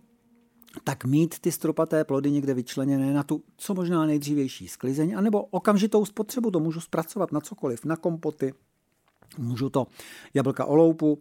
tak 0.83 1.05
mít 1.05 1.39
ty 1.39 1.51
stropaté 1.51 2.03
plody 2.03 2.31
někde 2.31 2.53
vyčleněné 2.53 3.13
na 3.13 3.23
tu 3.23 3.43
co 3.57 3.73
možná 3.73 4.05
nejdřívější 4.05 4.67
sklizeň, 4.67 5.17
anebo 5.17 5.43
okamžitou 5.43 6.05
spotřebu, 6.05 6.51
to 6.51 6.59
můžu 6.59 6.81
zpracovat 6.81 7.31
na 7.31 7.41
cokoliv, 7.41 7.86
na 7.86 7.95
kompoty, 7.95 8.53
Můžu 9.38 9.69
to 9.69 9.88
jablka 10.33 10.65
oloupu, 10.65 11.19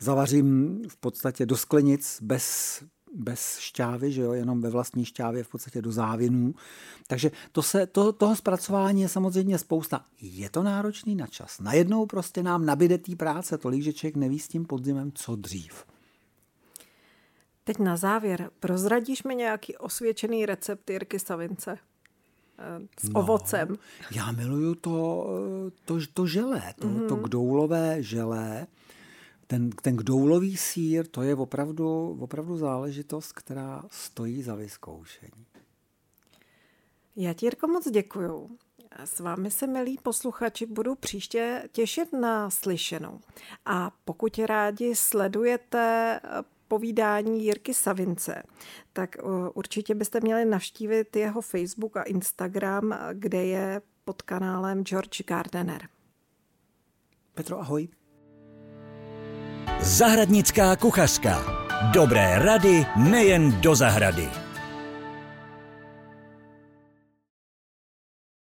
zavařím 0.00 0.78
v 0.88 0.96
podstatě 0.96 1.46
do 1.46 1.56
sklenic 1.56 2.18
bez 2.22 2.80
bez 3.16 3.58
šťávy, 3.58 4.12
že 4.12 4.22
jo, 4.22 4.32
jenom 4.32 4.60
ve 4.60 4.70
vlastní 4.70 5.04
šťávě 5.04 5.44
v 5.44 5.48
podstatě 5.48 5.82
do 5.82 5.92
závinů. 5.92 6.54
Takže 7.06 7.30
to 7.52 7.62
se, 7.62 7.86
to, 7.86 8.12
toho 8.12 8.36
zpracování 8.36 9.02
je 9.02 9.08
samozřejmě 9.08 9.58
spousta. 9.58 10.04
Je 10.20 10.50
to 10.50 10.62
náročný 10.62 11.14
na 11.14 11.26
čas. 11.26 11.60
Najednou 11.60 12.06
prostě 12.06 12.42
nám 12.42 12.66
nabide 12.66 12.98
té 12.98 13.16
práce 13.16 13.58
tolik, 13.58 13.82
že 13.82 13.92
člověk 13.92 14.16
neví 14.16 14.38
s 14.38 14.48
tím 14.48 14.64
podzimem, 14.64 15.12
co 15.14 15.36
dřív. 15.36 15.84
Teď 17.64 17.78
na 17.78 17.96
závěr, 17.96 18.50
prozradíš 18.60 19.22
mi 19.22 19.34
nějaký 19.34 19.76
osvědčený 19.76 20.46
recept 20.46 20.90
Jirky 20.90 21.18
Savince? 21.18 21.78
Eh, 22.58 22.88
s 23.00 23.08
no, 23.08 23.20
ovocem. 23.20 23.76
Já 24.10 24.32
miluju 24.32 24.74
to, 24.74 25.26
to, 25.84 25.98
to 26.14 26.26
želé, 26.26 26.74
to, 26.80 26.88
mm-hmm. 26.88 27.08
to 27.08 27.16
kdoulové 27.16 28.02
želé. 28.02 28.66
Ten, 29.46 29.70
ten 29.70 29.96
kdoulový 29.96 30.56
sír, 30.56 31.06
to 31.06 31.22
je 31.22 31.34
opravdu, 31.34 32.18
opravdu 32.20 32.56
záležitost, 32.56 33.32
která 33.32 33.82
stojí 33.90 34.42
za 34.42 34.54
vyzkoušení. 34.54 35.46
Já 37.16 37.32
ti, 37.32 37.46
Jirko, 37.46 37.68
moc 37.68 37.90
děkuju. 37.90 38.50
S 39.04 39.20
vámi 39.20 39.50
se, 39.50 39.66
milí 39.66 39.98
posluchači, 40.02 40.66
budu 40.66 40.94
příště 40.94 41.68
těšit 41.72 42.12
na 42.12 42.50
slyšenou. 42.50 43.20
A 43.66 43.90
pokud 44.04 44.38
rádi 44.38 44.94
sledujete 44.94 46.20
povídání 46.74 47.44
Jirky 47.44 47.74
Savince, 47.74 48.42
tak 48.92 49.16
určitě 49.54 49.94
byste 49.94 50.20
měli 50.20 50.44
navštívit 50.44 51.16
jeho 51.16 51.40
Facebook 51.40 51.96
a 51.96 52.02
Instagram, 52.02 52.98
kde 53.12 53.44
je 53.44 53.80
pod 54.04 54.22
kanálem 54.22 54.84
George 54.84 55.22
Gardener. 55.26 55.88
Petro, 57.34 57.60
ahoj. 57.60 57.88
Zahradnická 59.80 60.76
kuchařka. 60.76 61.44
Dobré 61.92 62.38
rady 62.38 62.86
nejen 62.96 63.60
do 63.60 63.74
zahrady. 63.74 64.43